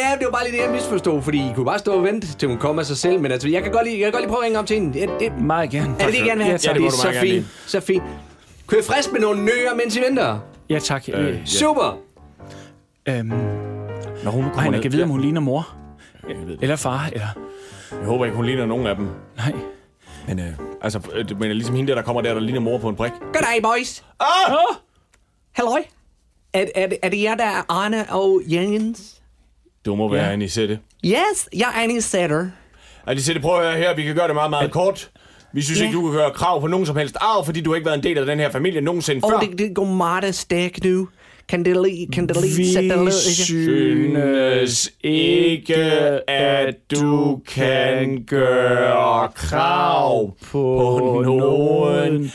ja, 0.00 0.16
det 0.18 0.24
var 0.24 0.30
bare 0.30 0.44
lige 0.50 0.56
det, 0.58 0.64
jeg 0.66 0.72
misforstod, 0.72 1.22
fordi 1.22 1.38
I 1.38 1.52
kunne 1.54 1.66
bare 1.66 1.78
stå 1.78 1.92
og 1.92 2.04
vente, 2.04 2.26
til 2.36 2.48
hun 2.48 2.58
kommer 2.58 2.82
af 2.82 2.86
sig 2.86 2.96
selv. 2.96 3.20
Men 3.20 3.32
altså, 3.32 3.48
jeg 3.48 3.62
kan 3.62 3.72
godt 3.72 3.84
lige, 3.86 3.96
jeg 4.00 4.04
kan 4.04 4.12
godt 4.12 4.22
lige 4.22 4.28
prøve 4.28 4.38
at 4.40 4.44
ringe 4.44 4.58
op 4.58 4.66
til 4.66 4.76
hende. 4.76 5.00
Det, 5.00 5.10
det, 5.20 5.40
Meget 5.42 5.70
gerne. 5.70 5.94
er 6.00 6.04
det 6.06 6.14
det, 6.14 6.20
I 6.20 6.24
gerne 6.24 6.36
vil 6.36 6.44
have? 6.44 6.52
Ja, 6.52 6.56
tak. 6.56 6.74
det 6.74 6.82
det 6.82 6.86
er 6.88 6.90
så 6.90 7.12
fint, 7.20 7.46
så 7.66 7.80
fint. 7.80 8.02
I 8.72 8.82
frisk 8.82 9.12
med 9.12 9.20
nogle 9.20 9.44
nøer, 9.44 9.74
mens 9.84 9.96
I 9.96 10.00
venter? 10.08 10.38
Ja, 10.70 10.78
tak. 10.78 11.04
Øh, 11.12 11.26
Øh, 11.26 11.34
ja. 11.34 11.44
Super. 11.44 11.98
øhm, 13.08 13.26
Når 14.24 14.30
hun 14.30 14.44
nu 14.44 14.50
Ejner, 14.50 14.82
kan 14.82 14.92
vide, 14.92 15.02
om 15.02 15.08
hun 15.10 15.20
ligner 15.20 15.40
mor. 15.40 15.68
Jeg, 16.28 16.36
ved 16.46 16.46
det. 16.52 16.58
Eller 16.62 16.76
far, 16.76 17.06
eller... 17.12 17.26
jeg 18.00 18.06
håber 18.06 18.24
ikke, 18.24 18.36
hun 18.36 18.46
ligner 18.46 18.66
nogen 18.66 18.86
af 18.86 18.96
dem. 18.96 19.08
Nej. 19.36 19.52
Men, 20.28 20.38
øh, 20.38 20.46
altså, 20.82 21.00
øh, 21.14 21.40
mener 21.40 21.54
ligesom 21.54 21.74
hende 21.74 21.88
der, 21.88 21.94
der 21.94 22.02
kommer 22.02 22.22
der, 22.22 22.34
der 22.34 22.40
ligner 22.40 22.60
mor 22.60 22.78
på 22.78 22.88
en 22.88 22.96
brik. 22.96 23.12
Goddag, 23.32 23.62
boys. 23.62 24.04
Ah! 24.20 24.52
Åh! 24.52 24.76
Halløj. 25.52 25.82
Er, 26.52 26.64
er, 26.74 26.88
er 27.02 27.08
det 27.08 27.22
jer, 27.22 27.34
der 27.34 27.44
er 27.44 27.62
Arne 27.68 28.06
og 28.12 28.40
Jens? 28.46 29.20
Du 29.86 29.94
må 29.94 30.08
være 30.12 30.24
Ja. 30.26 30.32
Anisette. 30.32 30.78
Yes, 31.04 31.48
jeg 31.56 31.68
er 31.76 31.82
Annie 31.82 32.02
Sætter. 32.02 32.46
Anisette, 33.06 33.40
prøv 33.40 33.60
at 33.60 33.66
høre 33.66 33.76
her. 33.76 33.94
Vi 33.96 34.02
kan 34.02 34.14
gøre 34.14 34.26
det 34.26 34.34
meget, 34.34 34.50
meget 34.50 34.70
kort. 34.72 35.10
Vi 35.52 35.62
synes 35.62 35.80
Ja. 35.80 35.84
ikke, 35.86 35.96
du 35.98 36.02
kan 36.02 36.12
gøre 36.12 36.30
krav 36.30 36.60
på 36.60 36.66
nogen 36.66 36.86
som 36.86 36.96
helst 36.96 37.16
arv, 37.20 37.44
fordi 37.44 37.60
du 37.60 37.70
har 37.70 37.74
ikke 37.76 37.86
været 37.86 37.96
en 37.98 38.02
del 38.04 38.18
af 38.18 38.26
den 38.26 38.38
her 38.38 38.50
familie 38.50 38.80
nogensinde 38.80 39.20
Og 39.24 39.30
før. 39.30 39.38
det, 39.48 39.58
det 39.58 39.74
går 39.74 39.84
meget 39.84 40.34
stærkt 40.34 40.84
nu. 40.84 41.08
Kan 41.50 41.64
det 41.64 41.82
lige, 41.82 42.06
kan 42.06 42.28
det 42.28 42.36
lige 42.40 42.56
Vi 42.56 42.72
sætte 42.72 42.88
dig 42.88 42.96
ned, 42.96 43.04
ikke? 43.06 43.44
synes 43.44 44.92
ikke, 45.04 45.74
at 46.30 46.74
du 46.90 47.40
kan 47.48 48.24
gøre 48.26 49.28
krav 49.34 50.36
på 50.50 51.22
nogen 51.24 52.32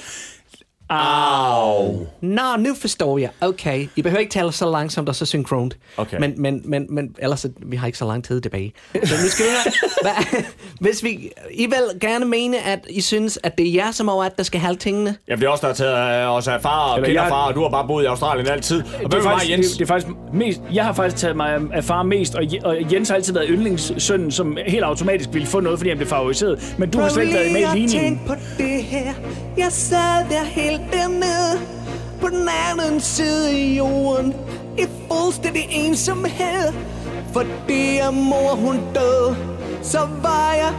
arv. 0.90 2.08
Nå, 2.22 2.42
nu 2.60 2.74
forstår 2.82 3.18
jeg. 3.18 3.30
Okay, 3.42 3.88
I 3.96 4.02
behøver 4.02 4.20
ikke 4.20 4.32
tale 4.32 4.52
så 4.52 4.70
langsomt 4.72 5.10
og 5.10 5.16
så 5.16 5.26
synkront. 5.26 5.78
Okay. 5.98 6.18
Men, 6.20 6.34
men, 6.42 6.62
men, 6.66 6.86
men 6.90 7.16
ellers, 7.20 7.40
så- 7.40 7.50
vi 7.66 7.76
har 7.76 7.86
ikke 7.88 7.98
så 7.98 8.06
lang 8.06 8.24
tid 8.24 8.42
tilbage. 8.42 8.74
Så 8.94 9.00
nu 9.24 9.30
skal 9.30 9.46
vi 9.46 9.50
høre, 9.52 9.74
hvad, 10.02 10.42
hvis 10.90 11.04
vi, 11.04 11.30
I 11.52 11.66
vil 11.66 12.00
gerne 12.02 12.26
mene, 12.26 12.58
at 12.60 12.80
I 12.90 13.02
synes, 13.02 13.40
at 13.44 13.58
det 13.58 13.68
er 13.70 13.74
jer 13.74 13.92
som 13.92 14.10
over, 14.10 14.24
at 14.24 14.38
der 14.38 14.44
skal 14.44 14.60
have 14.62 14.76
tingene. 14.76 15.16
Jamen, 15.28 15.40
det 15.42 15.48
er 15.48 15.52
også 15.52 15.62
der 15.62 15.68
har 15.68 15.74
taget 15.76 15.94
af 15.94 16.26
os 16.28 16.48
af 16.48 16.62
far 16.62 16.80
og 16.92 16.98
Eller 17.02 17.22
jeg- 17.22 17.30
far, 17.30 17.48
og 17.48 17.56
du 17.56 17.62
har 17.62 17.70
bare 17.70 17.88
boet 17.88 18.04
i 18.04 18.06
Australien 18.06 18.48
altid. 18.48 18.84
Og 19.04 19.12
Det 19.12 19.14
er, 19.14 19.18
er 19.20 19.24
mig, 19.24 19.32
faktisk, 19.32 19.52
Jens? 19.52 19.68
det, 19.70 19.80
det 19.80 19.84
er 19.86 19.88
faktisk 19.88 20.08
mest, 20.34 20.62
jeg 20.74 20.86
har 20.86 20.94
faktisk 20.94 21.18
taget 21.22 21.36
mig 21.38 21.60
af- 21.74 21.84
far 21.84 22.04
mest, 22.04 22.36
og, 22.36 22.44
og 22.64 22.78
Jens 22.94 23.10
har 23.10 23.16
altid 23.16 23.34
været 23.34 23.48
yndlingssønnen, 23.50 24.32
som 24.32 24.58
helt 24.68 24.84
automatisk 24.84 25.30
ville 25.34 25.48
få 25.48 25.60
noget, 25.60 25.80
fordi 25.80 25.90
han 25.90 25.98
blev 25.98 26.10
favoriseret. 26.10 26.76
Men 26.78 26.90
du 26.90 27.00
har 27.00 27.10
slet 27.10 27.24
ikke 27.24 27.36
været 27.36 27.52
med 27.52 27.62
i 27.62 27.64
Prøv 27.66 27.74
lige 27.76 27.86
at 27.86 27.92
ligningen. 27.92 28.18
tænke 28.20 28.28
på 28.28 28.34
det 28.58 28.84
her. 28.84 29.14
Jeg 29.58 29.68
sad 29.72 30.30
der 30.30 30.44
helt 30.78 30.94
dernede 30.94 31.60
på 32.22 32.28
den 32.28 32.50
anden 32.72 33.00
side 33.02 33.50
af 33.50 33.54
jorden 33.78 34.34
i 34.78 34.82
fuldstændig 35.12 35.68
ensomhed. 35.72 36.74
Fordi 37.34 37.98
at 37.98 38.14
mor 38.14 38.56
hun 38.56 38.80
døde, 38.96 39.36
så 39.84 40.00
var 40.22 40.54
jeg 40.54 40.74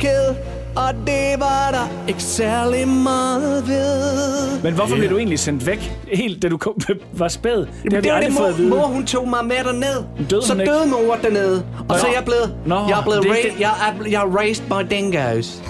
ked. 0.00 0.34
Og 0.76 0.94
det 1.06 1.34
var 1.40 1.68
der 1.72 1.88
ikke 2.08 2.22
særlig 2.22 2.88
meget 2.88 3.68
ved. 3.68 4.60
Men 4.62 4.74
hvorfor 4.74 4.96
blev 4.96 5.10
du 5.10 5.16
egentlig 5.16 5.38
sendt 5.38 5.66
væk, 5.66 5.92
helt 6.12 6.42
da 6.42 6.48
du 6.48 6.56
kom, 6.56 6.74
var 7.12 7.28
spæd? 7.28 7.56
Det 7.56 7.66
har 7.92 8.00
vi 8.00 8.00
det 8.00 8.12
var 8.12 8.20
det, 8.20 8.60
mor, 8.68 8.76
mor 8.76 8.86
hun 8.86 9.06
tog 9.06 9.28
mig 9.28 9.44
med 9.44 9.56
derned. 9.64 10.04
Døde 10.30 10.42
så 10.42 10.54
døde 10.54 10.86
mor 10.86 11.18
dernede. 11.22 11.64
Og 11.88 11.98
så 11.98 12.06
er 12.06 12.12
jeg 12.14 12.24
blevet, 12.24 12.54
Nå, 12.66 12.74
jeg 12.88 12.98
er 12.98 13.02
blevet 13.02 13.22
det 13.22 13.30
er 13.30 13.34
ra- 13.34 13.42
det- 13.54 13.60
jeg 13.60 13.70
er, 13.70 14.04
jeg 14.10 14.22
er 14.22 14.36
raised 14.38 14.64
by 14.64 14.94
dingoes. 14.94 15.62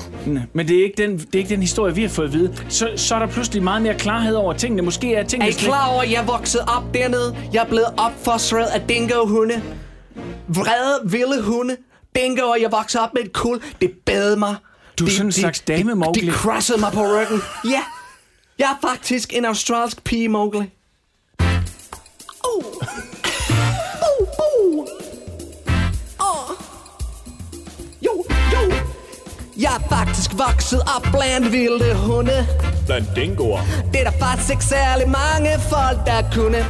Men 0.52 0.68
det 0.68 0.78
er, 0.78 0.84
ikke 0.84 1.02
den, 1.06 1.18
det 1.18 1.34
er 1.34 1.38
ikke 1.38 1.48
den 1.50 1.60
historie, 1.60 1.94
vi 1.94 2.02
har 2.02 2.08
fået 2.08 2.26
at 2.26 2.32
vide. 2.32 2.56
Så, 2.68 2.90
så 2.96 3.14
er 3.14 3.18
der 3.18 3.26
pludselig 3.26 3.62
meget 3.62 3.82
mere 3.82 3.94
klarhed 3.94 4.34
over 4.34 4.52
tingene. 4.52 4.82
Måske 4.82 5.14
er 5.14 5.18
Er 5.20 5.24
tingene 5.26 5.50
I 5.50 5.52
klar 5.52 5.86
over, 5.88 6.02
at 6.02 6.10
jeg 6.12 6.26
voksede 6.26 6.64
op 6.76 6.82
dernede? 6.94 7.36
Jeg 7.52 7.62
er 7.62 7.68
blevet 7.68 7.86
opfostret 7.96 8.66
af 8.66 8.80
dingo-hunde. 8.88 9.62
Vrede, 10.48 11.00
vilde 11.10 11.42
hunde. 11.42 11.76
Dingo, 12.16 12.42
og 12.42 12.60
jeg 12.62 12.72
voksede 12.72 13.02
op 13.02 13.14
med 13.14 13.22
et 13.22 13.32
kul. 13.32 13.60
Det 13.80 13.90
bad 14.06 14.36
mig. 14.36 14.54
Du 14.98 15.04
er 15.04 15.06
Det- 15.08 15.16
sådan 15.16 15.26
en 15.28 15.32
slags 15.32 15.60
dame, 15.60 15.90
det, 15.90 15.98
Mowgli. 15.98 16.26
det 16.26 16.34
crossede 16.34 16.80
mig 16.80 16.92
på 16.92 17.00
ryggen. 17.00 17.40
Ja, 17.64 17.82
jeg 18.58 18.64
er 18.82 18.88
faktisk 18.88 19.32
en 19.36 19.44
australsk 19.44 20.04
pige, 20.04 20.28
Mowgli. 20.28 20.58
Uh. 22.56 22.64
Jeg 29.60 29.72
er 29.78 29.96
faktisk 29.96 30.30
vokset 30.38 30.80
op 30.96 31.06
blandt 31.12 31.52
vilde 31.52 31.94
hunde. 31.94 32.46
Blandt 32.86 33.16
dingoer. 33.16 33.60
Det 33.92 34.00
er 34.00 34.10
der 34.10 34.18
faktisk 34.18 34.50
ikke 34.50 34.64
særlig 34.64 35.08
mange 35.08 35.50
folk, 35.58 35.98
der 36.06 36.22
kunne. 36.34 36.66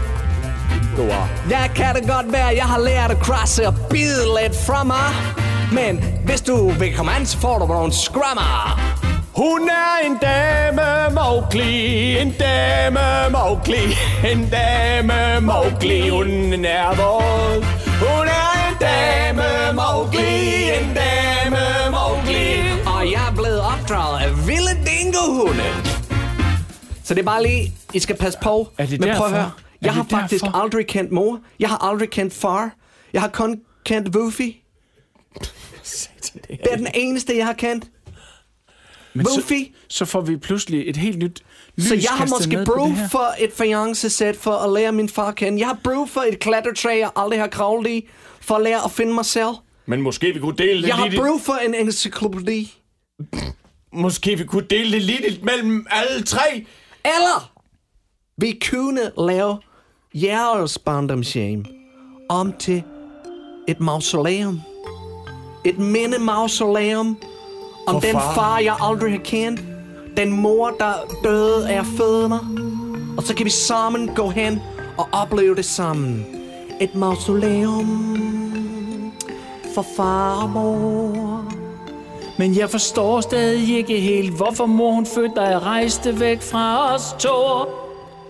Dingoer. 0.70 1.28
Jeg 1.50 1.70
kan 1.74 1.94
det 1.94 2.08
godt 2.08 2.32
være, 2.32 2.46
jeg 2.46 2.64
har 2.64 2.78
lært 2.78 3.10
at 3.10 3.16
crosse 3.16 3.66
og 3.66 3.74
bide 3.90 4.24
lidt 4.42 4.56
fra 4.66 4.84
mig. 4.84 5.10
Men 5.72 6.04
hvis 6.24 6.40
du 6.40 6.70
vil 6.70 6.96
komme 6.96 7.12
an, 7.12 7.26
så 7.26 7.38
får 7.38 7.58
du 7.58 7.66
nogle 7.66 7.92
scrummer. 7.92 8.80
Hun 9.36 9.68
er 9.68 10.06
en 10.06 10.16
dame 10.22 11.14
Mowgli, 11.14 12.18
en 12.18 12.34
dame 12.38 13.30
Mowgli, 13.30 13.96
en 14.32 14.48
dame 14.50 15.40
Mowgli, 15.40 16.08
hun 16.08 16.64
er 16.64 16.88
våd. 16.96 17.64
Hun 18.00 18.26
er 18.26 18.68
en 18.68 18.76
dame 18.80 19.72
Mowgli, 19.74 20.70
en 20.78 20.94
dame 20.94 21.90
Mowgli. 21.90 22.49
Opdraget 23.90 24.20
af 24.20 24.46
vilde 24.48 24.84
dingohunde. 24.86 25.62
Så 27.04 27.14
det 27.14 27.20
er 27.20 27.24
bare 27.24 27.42
lige, 27.42 27.72
I 27.94 27.98
skal 27.98 28.16
passe 28.16 28.38
på. 28.42 28.68
Er 28.78 28.86
det 28.86 29.00
Men 29.00 29.00
prøv 29.00 29.08
derfor? 29.08 29.24
at 29.24 29.30
høre. 29.30 29.50
Jeg 29.82 29.94
har 29.94 30.02
det 30.02 30.10
faktisk 30.10 30.44
derfor? 30.44 30.56
aldrig 30.58 30.86
kendt 30.86 31.12
mor. 31.12 31.40
Jeg 31.60 31.68
har 31.68 31.78
aldrig 31.88 32.10
kendt 32.10 32.34
far. 32.34 32.70
Jeg 33.12 33.20
har 33.20 33.28
kun 33.28 33.60
kendt 33.84 34.16
Woofy. 34.16 34.42
Det 36.48 36.68
er 36.70 36.76
den 36.76 36.86
eneste, 36.94 37.36
jeg 37.36 37.46
har 37.46 37.52
kendt. 37.52 37.84
Men 39.14 39.26
så, 39.26 39.32
Woofy. 39.34 39.74
så 39.88 40.04
får 40.04 40.20
vi 40.20 40.36
pludselig 40.36 40.88
et 40.88 40.96
helt 40.96 41.18
nyt 41.18 41.42
lys 41.76 41.88
Så 41.88 41.94
jeg 41.94 42.10
har 42.10 42.26
måske 42.26 42.64
brug 42.66 42.92
for 43.10 43.34
et 43.38 43.50
fiancé-sæt 43.52 44.36
for 44.36 44.52
at 44.52 44.72
lære 44.72 44.92
min 44.92 45.08
far 45.08 45.28
at 45.28 45.34
kende. 45.34 45.58
Jeg 45.58 45.66
har 45.68 45.78
brug 45.84 46.08
for 46.10 46.20
et 46.20 46.38
klatretræ, 46.38 46.98
jeg 46.98 47.10
aldrig 47.16 47.40
har 47.40 47.48
kravlet 47.48 47.90
i, 47.90 48.08
for 48.40 48.54
at 48.54 48.62
lære 48.62 48.84
at 48.84 48.90
finde 48.90 49.14
mig 49.14 49.24
selv. 49.24 49.54
Men 49.86 50.02
måske 50.02 50.32
vi 50.34 50.40
kunne 50.40 50.56
dele 50.56 50.82
det 50.82 50.88
Jeg 50.88 50.96
har 50.96 51.08
lidt, 51.08 51.20
brug 51.20 51.40
for 51.40 51.54
en 51.54 51.74
encyklopædi. 51.74 52.74
Måske 53.92 54.38
vi 54.38 54.44
kunne 54.44 54.66
dele 54.70 54.92
det 54.92 55.02
lidt 55.02 55.44
mellem 55.44 55.86
alle 55.90 56.22
tre. 56.22 56.66
Eller 57.04 57.52
vi 58.36 58.60
kunne 58.70 59.10
lave 59.18 59.58
jeres 60.14 60.78
barndomshjem 60.78 61.64
om 62.28 62.52
til 62.52 62.82
et 63.68 63.80
mausoleum. 63.80 64.60
Et 65.64 65.78
minde-mausoleum 65.78 67.18
om 67.86 68.00
den 68.00 68.12
far. 68.12 68.34
far, 68.34 68.58
jeg 68.58 68.76
aldrig 68.80 69.12
har 69.12 69.20
kendt. 69.24 69.60
Den 70.16 70.32
mor, 70.32 70.70
der 70.70 70.92
døde 71.24 71.68
af 71.68 71.84
mig. 72.28 72.40
Og 73.16 73.22
så 73.22 73.34
kan 73.34 73.44
vi 73.44 73.50
sammen 73.50 74.08
gå 74.14 74.28
hen 74.28 74.60
og 74.98 75.08
opleve 75.12 75.54
det 75.54 75.64
sammen. 75.64 76.26
Et 76.80 76.94
mausoleum 76.94 78.26
for 79.74 79.86
far 79.96 80.42
og 80.42 80.50
mor. 80.50 81.29
Men 82.40 82.56
jeg 82.56 82.70
forstår 82.70 83.20
stadig 83.20 83.76
ikke 83.78 84.00
helt, 84.00 84.30
hvorfor 84.36 84.66
mor 84.66 84.92
hun 84.92 85.06
fødte 85.06 85.34
dig 85.36 85.56
og 85.56 85.62
rejste 85.62 86.20
væk 86.20 86.42
fra 86.42 86.94
os 86.94 87.14
to. 87.18 87.30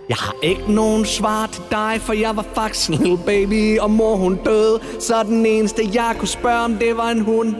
Jeg 0.09 0.17
har 0.17 0.35
ikke 0.43 0.73
nogen 0.73 1.05
svar 1.05 1.47
til 1.47 1.63
dig, 1.71 1.97
for 2.01 2.13
jeg 2.13 2.37
var 2.37 2.45
faktisk 2.55 2.91
en 2.91 2.95
lille 2.95 3.19
baby, 3.27 3.79
og 3.79 3.91
mor 3.91 4.17
hun 4.17 4.41
døde. 4.45 4.81
Så 5.01 5.23
den 5.23 5.47
eneste, 5.47 5.83
jeg 5.95 6.15
kunne 6.19 6.29
spørge 6.29 6.59
om, 6.59 6.75
det 6.75 6.97
var 6.97 7.11
en 7.11 7.21
hund. 7.21 7.55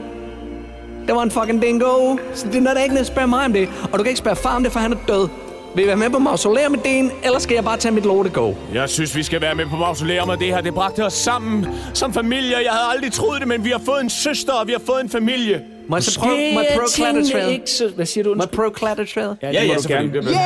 Det 1.07 1.15
var 1.15 1.23
en 1.23 1.31
fucking 1.31 1.61
dingo. 1.61 2.17
Så 2.33 2.47
det 2.47 2.67
er 2.67 2.73
da 2.73 2.79
ikke 2.79 2.93
noget 2.93 2.99
at 2.99 3.07
spørge 3.07 3.27
mig 3.27 3.45
om 3.45 3.53
det. 3.53 3.69
Og 3.83 3.91
du 3.91 3.97
kan 3.97 4.07
ikke 4.07 4.17
spørge 4.19 4.35
far 4.35 4.55
om 4.55 4.63
det, 4.63 4.71
for 4.71 4.79
han 4.79 4.91
er 4.91 4.97
død. 5.07 5.27
Vil 5.75 5.83
I 5.83 5.87
være 5.87 5.95
med 5.95 6.09
på 6.09 6.19
mausoleum 6.19 6.71
med 6.71 6.79
den, 6.79 7.11
eller 7.23 7.39
skal 7.39 7.55
jeg 7.55 7.63
bare 7.63 7.77
tage 7.77 7.93
mit 7.93 8.05
lorte 8.05 8.29
gå? 8.29 8.55
Jeg 8.73 8.89
synes, 8.89 9.15
vi 9.15 9.23
skal 9.23 9.41
være 9.41 9.55
med 9.55 9.65
på 9.65 9.75
mausoleum, 9.75 10.29
og 10.29 10.39
det 10.39 10.47
her, 10.47 10.61
det 10.61 10.73
bragte 10.73 11.05
os 11.05 11.13
sammen 11.13 11.67
som 11.93 12.13
familie. 12.13 12.57
Jeg 12.63 12.71
havde 12.71 12.93
aldrig 12.93 13.11
troet 13.11 13.39
det, 13.39 13.47
men 13.47 13.65
vi 13.65 13.69
har 13.69 13.81
fået 13.85 14.01
en 14.01 14.09
søster, 14.09 14.53
og 14.53 14.67
vi 14.67 14.71
har 14.71 14.81
fået 14.85 15.01
en 15.01 15.09
familie. 15.09 15.61
Må 15.91 15.97
jeg 15.97 16.03
så 16.03 16.19
prøve, 16.19 16.53
må 16.53 16.59
jeg 16.59 16.79
prøve 16.97 17.53
ikke 17.53 17.71
så... 17.71 17.87
Hvad 17.95 18.05
siger 18.05 18.23
du? 18.23 18.33
Må 18.35 18.43
jeg 18.43 18.49
prøve 18.49 18.71
klatretræet? 18.71 19.37
Ja, 19.41 19.47
det 19.47 19.67
må 19.67 19.73
du 19.73 19.87
gerne. 19.87 20.13
selvfølgelig. 20.13 20.39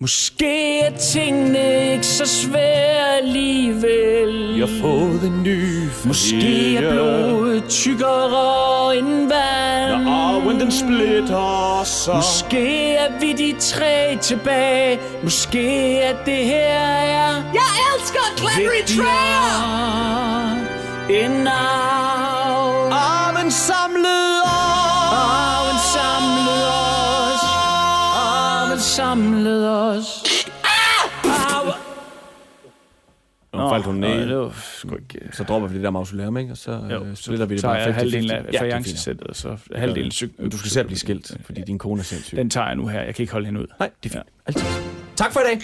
Måske 0.00 0.78
er 0.78 0.96
tingene 0.96 1.92
ikke 1.92 2.06
så 2.06 2.26
svære 2.26 3.16
alligevel. 3.16 4.54
Vi 4.54 4.60
har 4.60 4.80
fået 4.82 5.22
en 5.22 5.42
ny 5.42 5.82
Måske 6.04 6.76
er 6.76 6.92
blodet 6.92 7.64
tykkere 7.68 8.96
end 8.96 9.06
vand. 9.06 10.02
Når 10.02 10.10
arven 10.10 10.60
den 10.60 10.72
splitter 10.72 11.84
sig. 11.84 12.16
Måske 12.16 12.92
er 12.92 13.20
vi 13.20 13.32
de 13.32 13.54
tre 13.60 14.18
tilbage. 14.22 14.98
Måske 15.22 15.96
er 15.98 16.24
det 16.24 16.44
her 16.44 16.80
er 16.94 17.42
Jeg 17.54 17.72
elsker 17.94 18.20
vigtigere 18.58 19.16
end 21.08 21.48
arv. 21.48 22.35
Samlede 28.96 29.88
os. 29.90 30.24
Arven. 31.24 31.72
Nu 33.54 33.68
faldt 33.68 33.84
hun 33.86 33.94
Nå, 33.94 34.08
ned. 34.08 34.28
det 34.28 34.36
var 34.36 34.52
sgu 34.78 34.94
ikke... 34.96 35.28
Så 35.32 35.44
dropper 35.44 35.68
vi 35.68 35.74
det 35.74 35.82
der 35.84 35.90
mausoleum, 35.90 36.36
ikke? 36.36 36.52
Og 36.52 36.56
så 36.56 36.70
Jo, 36.90 37.04
øh, 37.04 37.16
spiller 37.16 37.46
vi 37.46 37.54
det 37.54 37.62
bare 37.62 37.72
jeg 37.72 37.86
50-50. 37.88 37.92
halvdelen 37.92 38.30
af 38.30 38.44
Ja, 38.52 38.58
er 38.58 38.62
fajancesættet, 38.62 39.26
og 39.26 39.36
så 39.36 39.56
halvdelen 39.74 40.10
cykel. 40.10 40.48
Du 40.52 40.58
skal 40.58 40.70
selv 40.70 40.86
blive 40.86 40.98
skilt, 40.98 41.36
fordi 41.44 41.62
din 41.62 41.78
kone 41.78 42.00
er 42.00 42.04
sindssyg. 42.04 42.36
Den 42.36 42.50
tager 42.50 42.66
jeg 42.66 42.76
nu 42.76 42.86
her. 42.86 43.02
Jeg 43.02 43.14
kan 43.14 43.22
ikke 43.22 43.32
holde 43.32 43.46
hende 43.46 43.60
ud. 43.60 43.66
Nej, 43.80 43.90
det 44.02 44.08
er 44.10 44.12
fint. 44.12 44.24
Ja. 44.26 44.42
Altid. 44.46 44.66
Tak 45.16 45.32
for 45.32 45.40
i 45.40 45.42
dag. 45.44 45.60